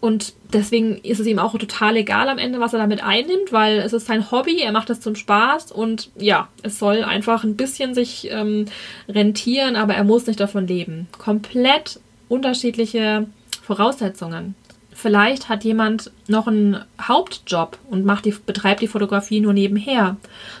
Und 0.00 0.34
deswegen 0.52 0.98
ist 0.98 1.20
es 1.20 1.28
ihm 1.28 1.38
auch 1.38 1.56
total 1.56 1.96
egal 1.96 2.28
am 2.28 2.38
Ende, 2.38 2.58
was 2.58 2.72
er 2.72 2.80
damit 2.80 3.04
einnimmt, 3.04 3.52
weil 3.52 3.78
es 3.78 3.92
ist 3.92 4.06
sein 4.06 4.32
Hobby, 4.32 4.60
er 4.60 4.72
macht 4.72 4.90
das 4.90 5.00
zum 5.00 5.14
Spaß 5.14 5.70
und 5.70 6.10
ja, 6.16 6.48
es 6.64 6.80
soll 6.80 7.04
einfach 7.04 7.44
ein 7.44 7.54
bisschen 7.56 7.94
sich 7.94 8.28
ähm, 8.32 8.64
rentieren, 9.08 9.76
aber 9.76 9.94
er 9.94 10.02
muss 10.02 10.26
nicht 10.26 10.40
davon 10.40 10.66
leben. 10.66 11.06
Komplett 11.18 12.00
unterschiedliche 12.32 13.26
Voraussetzungen. 13.62 14.54
Vielleicht 15.02 15.48
hat 15.48 15.64
jemand 15.64 16.12
noch 16.28 16.46
einen 16.46 16.76
Hauptjob 17.00 17.76
und 17.90 18.04
macht 18.04 18.24
die, 18.24 18.30
betreibt 18.30 18.82
die 18.82 18.86
Fotografie 18.86 19.40
nur 19.40 19.52
nebenher. 19.52 20.16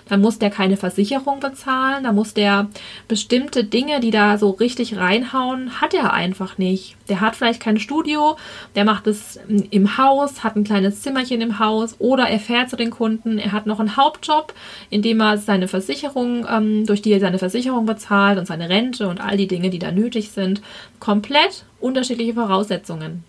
Dann 0.08 0.20
muss 0.20 0.40
der 0.40 0.50
keine 0.50 0.76
Versicherung 0.76 1.38
bezahlen, 1.38 2.02
dann 2.02 2.16
muss 2.16 2.34
der 2.34 2.68
bestimmte 3.06 3.62
Dinge, 3.62 4.00
die 4.00 4.10
da 4.10 4.38
so 4.38 4.50
richtig 4.50 4.96
reinhauen, 4.96 5.80
hat 5.80 5.94
er 5.94 6.12
einfach 6.12 6.58
nicht. 6.58 6.96
Der 7.08 7.20
hat 7.20 7.36
vielleicht 7.36 7.60
kein 7.60 7.78
Studio, 7.78 8.36
der 8.74 8.84
macht 8.84 9.06
es 9.06 9.38
im 9.70 9.96
Haus, 9.96 10.42
hat 10.42 10.56
ein 10.56 10.64
kleines 10.64 11.02
Zimmerchen 11.02 11.40
im 11.40 11.60
Haus 11.60 11.94
oder 12.00 12.26
er 12.26 12.40
fährt 12.40 12.68
zu 12.68 12.74
den 12.74 12.90
Kunden, 12.90 13.38
er 13.38 13.52
hat 13.52 13.66
noch 13.66 13.78
einen 13.78 13.96
Hauptjob, 13.96 14.54
in 14.90 15.02
dem 15.02 15.20
er 15.20 15.38
seine 15.38 15.68
Versicherung, 15.68 16.48
ähm, 16.50 16.84
durch 16.84 17.00
die 17.00 17.12
er 17.12 17.20
seine 17.20 17.38
Versicherung 17.38 17.86
bezahlt 17.86 18.40
und 18.40 18.46
seine 18.46 18.68
Rente 18.68 19.06
und 19.06 19.20
all 19.20 19.36
die 19.36 19.46
Dinge, 19.46 19.70
die 19.70 19.78
da 19.78 19.92
nötig 19.92 20.32
sind. 20.32 20.62
Komplett 20.98 21.64
unterschiedliche 21.78 22.34
Voraussetzungen. 22.34 23.22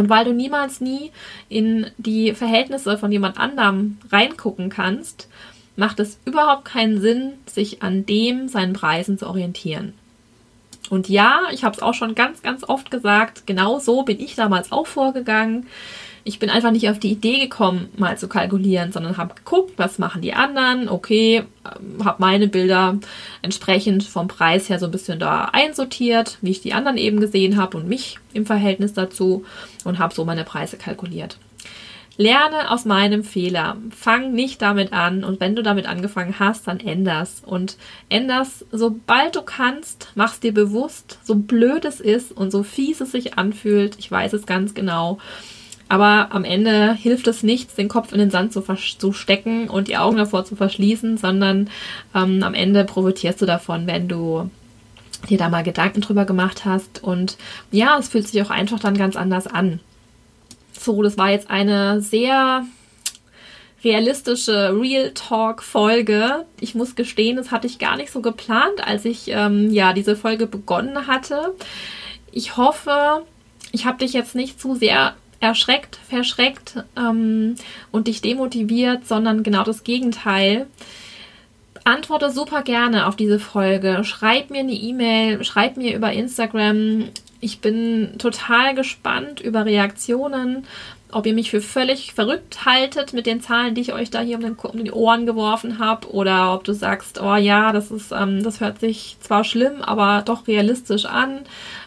Und 0.00 0.08
weil 0.08 0.24
du 0.24 0.32
niemals 0.32 0.80
nie 0.80 1.12
in 1.50 1.88
die 1.98 2.32
Verhältnisse 2.32 2.96
von 2.96 3.12
jemand 3.12 3.38
anderem 3.38 3.98
reingucken 4.10 4.70
kannst, 4.70 5.28
macht 5.76 6.00
es 6.00 6.18
überhaupt 6.24 6.64
keinen 6.64 7.02
Sinn, 7.02 7.34
sich 7.44 7.82
an 7.82 8.06
dem 8.06 8.48
seinen 8.48 8.72
Preisen 8.72 9.18
zu 9.18 9.26
orientieren. 9.26 9.92
Und 10.88 11.10
ja, 11.10 11.42
ich 11.52 11.64
habe 11.64 11.76
es 11.76 11.82
auch 11.82 11.92
schon 11.92 12.14
ganz, 12.14 12.40
ganz 12.40 12.64
oft 12.64 12.90
gesagt, 12.90 13.46
genau 13.46 13.78
so 13.78 14.02
bin 14.02 14.18
ich 14.18 14.36
damals 14.36 14.72
auch 14.72 14.86
vorgegangen 14.86 15.66
ich 16.24 16.38
bin 16.38 16.50
einfach 16.50 16.70
nicht 16.70 16.88
auf 16.88 16.98
die 16.98 17.10
Idee 17.10 17.40
gekommen, 17.40 17.88
mal 17.96 18.18
zu 18.18 18.28
kalkulieren, 18.28 18.92
sondern 18.92 19.16
habe 19.16 19.34
geguckt, 19.34 19.72
was 19.76 19.98
machen 19.98 20.22
die 20.22 20.34
anderen. 20.34 20.88
Okay, 20.88 21.44
ähm, 21.64 22.04
habe 22.04 22.16
meine 22.18 22.48
Bilder 22.48 22.98
entsprechend 23.42 24.04
vom 24.04 24.28
Preis 24.28 24.68
her 24.68 24.78
so 24.78 24.86
ein 24.86 24.92
bisschen 24.92 25.18
da 25.18 25.46
einsortiert, 25.52 26.38
wie 26.42 26.50
ich 26.50 26.60
die 26.60 26.74
anderen 26.74 26.98
eben 26.98 27.20
gesehen 27.20 27.56
habe 27.56 27.76
und 27.76 27.88
mich 27.88 28.18
im 28.32 28.46
Verhältnis 28.46 28.92
dazu 28.92 29.44
und 29.84 29.98
habe 29.98 30.14
so 30.14 30.24
meine 30.24 30.44
Preise 30.44 30.76
kalkuliert. 30.76 31.38
Lerne 32.20 32.70
aus 32.70 32.84
meinem 32.84 33.24
Fehler. 33.24 33.78
Fang 33.96 34.34
nicht 34.34 34.60
damit 34.60 34.92
an 34.92 35.24
und 35.24 35.40
wenn 35.40 35.56
du 35.56 35.62
damit 35.62 35.86
angefangen 35.86 36.38
hast, 36.38 36.68
dann 36.68 36.78
änder's. 36.78 37.42
Und 37.46 37.78
änder's, 38.10 38.66
sobald 38.70 39.36
du 39.36 39.40
kannst, 39.40 40.08
mach's 40.16 40.38
dir 40.38 40.52
bewusst, 40.52 41.18
so 41.24 41.34
blöd 41.34 41.86
es 41.86 41.98
ist 41.98 42.30
und 42.30 42.50
so 42.50 42.62
fies 42.62 43.00
es 43.00 43.12
sich 43.12 43.38
anfühlt. 43.38 43.96
Ich 43.98 44.10
weiß 44.10 44.34
es 44.34 44.44
ganz 44.44 44.74
genau. 44.74 45.18
Aber 45.90 46.28
am 46.30 46.44
Ende 46.44 46.94
hilft 46.94 47.26
es 47.26 47.42
nichts, 47.42 47.74
den 47.74 47.88
Kopf 47.88 48.12
in 48.12 48.20
den 48.20 48.30
Sand 48.30 48.52
zu, 48.52 48.62
zu 48.62 49.12
stecken 49.12 49.68
und 49.68 49.88
die 49.88 49.96
Augen 49.96 50.18
davor 50.18 50.44
zu 50.44 50.54
verschließen, 50.54 51.16
sondern 51.16 51.68
ähm, 52.14 52.44
am 52.44 52.54
Ende 52.54 52.84
profitierst 52.84 53.42
du 53.42 53.46
davon, 53.46 53.88
wenn 53.88 54.06
du 54.06 54.48
dir 55.28 55.36
da 55.36 55.48
mal 55.48 55.64
Gedanken 55.64 56.00
drüber 56.00 56.26
gemacht 56.26 56.64
hast. 56.64 57.02
Und 57.02 57.36
ja, 57.72 57.98
es 57.98 58.08
fühlt 58.08 58.28
sich 58.28 58.40
auch 58.40 58.50
einfach 58.50 58.78
dann 58.78 58.96
ganz 58.96 59.16
anders 59.16 59.48
an. 59.48 59.80
So, 60.78 61.02
das 61.02 61.18
war 61.18 61.30
jetzt 61.30 61.50
eine 61.50 62.00
sehr 62.00 62.64
realistische 63.82 64.72
Real 64.80 65.10
Talk 65.10 65.60
Folge. 65.60 66.44
Ich 66.60 66.76
muss 66.76 66.94
gestehen, 66.94 67.36
das 67.36 67.50
hatte 67.50 67.66
ich 67.66 67.80
gar 67.80 67.96
nicht 67.96 68.12
so 68.12 68.20
geplant, 68.20 68.86
als 68.86 69.04
ich 69.04 69.26
ähm, 69.26 69.72
ja 69.72 69.92
diese 69.92 70.14
Folge 70.14 70.46
begonnen 70.46 71.08
hatte. 71.08 71.56
Ich 72.30 72.56
hoffe, 72.56 73.24
ich 73.72 73.86
habe 73.86 73.98
dich 73.98 74.12
jetzt 74.12 74.36
nicht 74.36 74.60
zu 74.60 74.76
sehr 74.76 75.16
erschreckt, 75.40 75.98
verschreckt 76.08 76.84
ähm, 76.96 77.56
und 77.90 78.06
dich 78.06 78.20
demotiviert, 78.20 79.06
sondern 79.06 79.42
genau 79.42 79.64
das 79.64 79.84
Gegenteil. 79.84 80.66
Antworte 81.84 82.30
super 82.30 82.62
gerne 82.62 83.06
auf 83.06 83.16
diese 83.16 83.38
Folge. 83.38 84.04
Schreib 84.04 84.50
mir 84.50 84.60
eine 84.60 84.72
E-Mail, 84.72 85.42
schreib 85.44 85.78
mir 85.78 85.96
über 85.96 86.12
Instagram. 86.12 87.08
Ich 87.40 87.60
bin 87.60 88.18
total 88.18 88.74
gespannt 88.74 89.40
über 89.40 89.64
Reaktionen, 89.64 90.66
ob 91.10 91.26
ihr 91.26 91.32
mich 91.32 91.50
für 91.50 91.62
völlig 91.62 92.12
verrückt 92.12 92.66
haltet 92.66 93.14
mit 93.14 93.24
den 93.24 93.40
Zahlen, 93.40 93.74
die 93.74 93.80
ich 93.80 93.94
euch 93.94 94.10
da 94.10 94.20
hier 94.20 94.36
um, 94.36 94.42
den, 94.42 94.54
um 94.54 94.84
die 94.84 94.92
Ohren 94.92 95.24
geworfen 95.24 95.78
habe, 95.78 96.12
oder 96.12 96.54
ob 96.54 96.64
du 96.64 96.74
sagst, 96.74 97.20
oh 97.20 97.36
ja, 97.36 97.72
das 97.72 97.90
ist, 97.90 98.12
ähm, 98.12 98.42
das 98.42 98.60
hört 98.60 98.78
sich 98.78 99.16
zwar 99.20 99.44
schlimm, 99.44 99.80
aber 99.80 100.22
doch 100.22 100.46
realistisch 100.46 101.06
an. 101.06 101.40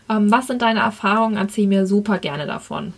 Ähm, 0.09 0.31
was 0.31 0.47
sind 0.47 0.63
deine 0.63 0.79
Erfahrungen? 0.79 1.37
Erzähl 1.37 1.67
mir 1.67 1.85
super 1.85 2.17
gerne 2.17 2.47
davon. 2.47 2.93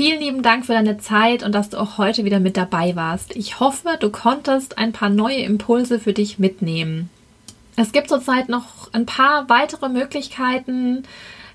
Vielen 0.00 0.20
lieben 0.20 0.42
Dank 0.42 0.64
für 0.64 0.72
deine 0.72 0.96
Zeit 0.96 1.42
und 1.42 1.54
dass 1.54 1.68
du 1.68 1.76
auch 1.76 1.98
heute 1.98 2.24
wieder 2.24 2.40
mit 2.40 2.56
dabei 2.56 2.96
warst. 2.96 3.36
Ich 3.36 3.60
hoffe, 3.60 3.98
du 4.00 4.08
konntest 4.08 4.78
ein 4.78 4.92
paar 4.92 5.10
neue 5.10 5.42
Impulse 5.42 6.00
für 6.00 6.14
dich 6.14 6.38
mitnehmen. 6.38 7.10
Es 7.76 7.92
gibt 7.92 8.08
zurzeit 8.08 8.48
noch 8.48 8.90
ein 8.94 9.04
paar 9.04 9.50
weitere 9.50 9.90
Möglichkeiten, 9.90 11.02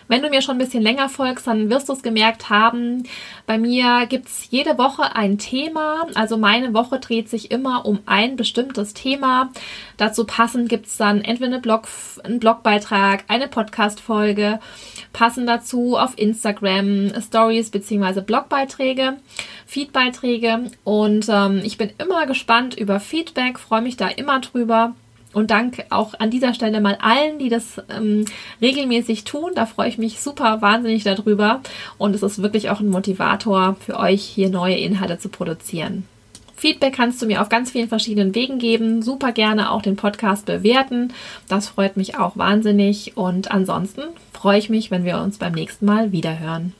Wenn 0.09 0.23
du 0.23 0.29
mir 0.29 0.43
schon 0.43 0.57
ein 0.57 0.59
bisschen 0.59 0.83
länger 0.83 1.09
folgst, 1.09 1.47
dann 1.47 1.71
wirst 1.71 1.89
du 1.89 1.93
es 1.93 2.03
gemerkt 2.03 2.51
haben. 2.51 3.05
Bei 3.47 3.59
mir 3.59 4.07
gibt 4.07 4.29
es 4.29 4.51
jede 4.51 4.79
Woche 4.79 5.15
ein 5.15 5.39
Thema. 5.39 6.07
Also 6.15 6.37
meine 6.37 6.75
Woche 6.75 7.01
dreht 7.01 7.29
sich 7.29 7.51
immer 7.51 7.87
um 7.87 8.01
ein 8.07 8.37
bestimmtes 8.37 8.95
Thema. 8.95 9.51
Dazu 9.97 10.25
passend 10.25 10.69
gibt 10.69 10.87
es 10.87 10.97
dann 10.97 11.23
entweder 11.23 11.53
eine 11.53 11.61
Blog, 11.61 11.89
einen 12.25 12.41
Blogbeitrag, 12.41 13.25
eine 13.29 13.49
Podcast-Folge, 13.49 14.61
passend 15.13 15.49
dazu 15.49 15.97
auf 15.97 16.19
Instagram 16.19 17.13
Stories 17.21 17.71
bzw. 17.71 18.21
Blogbeiträge, 18.21 19.19
Feedbeiträge. 19.67 20.71
Und 20.85 21.27
ähm, 21.29 21.61
ich 21.65 21.79
bin 21.79 21.91
immer 21.99 22.27
gespannt 22.27 22.75
über 22.75 23.01
Feedback, 23.01 23.59
freue 23.59 23.83
mich 23.83 23.97
da 23.97 24.09
immer 24.09 24.41
drüber. 24.41 24.95
Und 25.33 25.51
danke 25.51 25.85
auch 25.91 26.15
an 26.19 26.31
dieser 26.31 26.55
Stelle 26.55 26.81
mal 26.81 26.99
allen, 27.01 27.39
die 27.39 27.49
das 27.49 27.81
ähm, 27.89 28.25
regelmäßig 28.61 29.25
tun. 29.25 29.53
Da 29.55 29.67
freue 29.67 29.89
ich 29.89 29.99
mich 29.99 30.21
super 30.21 30.61
wahnsinnig 30.61 31.05
darüber. 31.05 31.61
Und 31.99 32.15
es 32.15 32.23
ist 32.23 32.43
wirklich 32.43 32.71
auch 32.71 32.81
ein 32.81 32.91
Motivator 32.91 33.77
für 33.85 33.99
euch, 33.99 34.23
hier 34.23 34.51
neue 34.51 34.77
Inhalte 34.77 35.19
zu 35.19 35.29
produzieren. 35.29 36.07
Feedback 36.55 36.95
kannst 36.95 37.21
du 37.21 37.27
mir 37.27 37.43
auf 37.43 37.49
ganz 37.49 37.73
vielen 37.73 37.89
verschiedenen 37.89 38.35
Wegen 38.37 38.59
geben. 38.59 39.03
Super 39.03 39.33
gerne 39.33 39.73
auch 39.73 39.83
den 39.83 39.97
Podcast 39.97 40.47
bewerten. 40.47 41.13
Das 41.49 41.67
freut 41.67 41.97
mich 41.97 42.19
auch 42.19 42.37
wahnsinnig. 42.37 43.17
Und 43.17 43.51
ansonsten 43.51 44.03
freue 44.33 44.59
ich 44.59 44.71
mich, 44.71 44.91
wenn 44.91 45.05
wir 45.05 45.19
uns 45.19 45.39
beim 45.39 45.55
nächsten 45.55 45.87
Mal 45.87 46.13
wiederhören. 46.13 46.73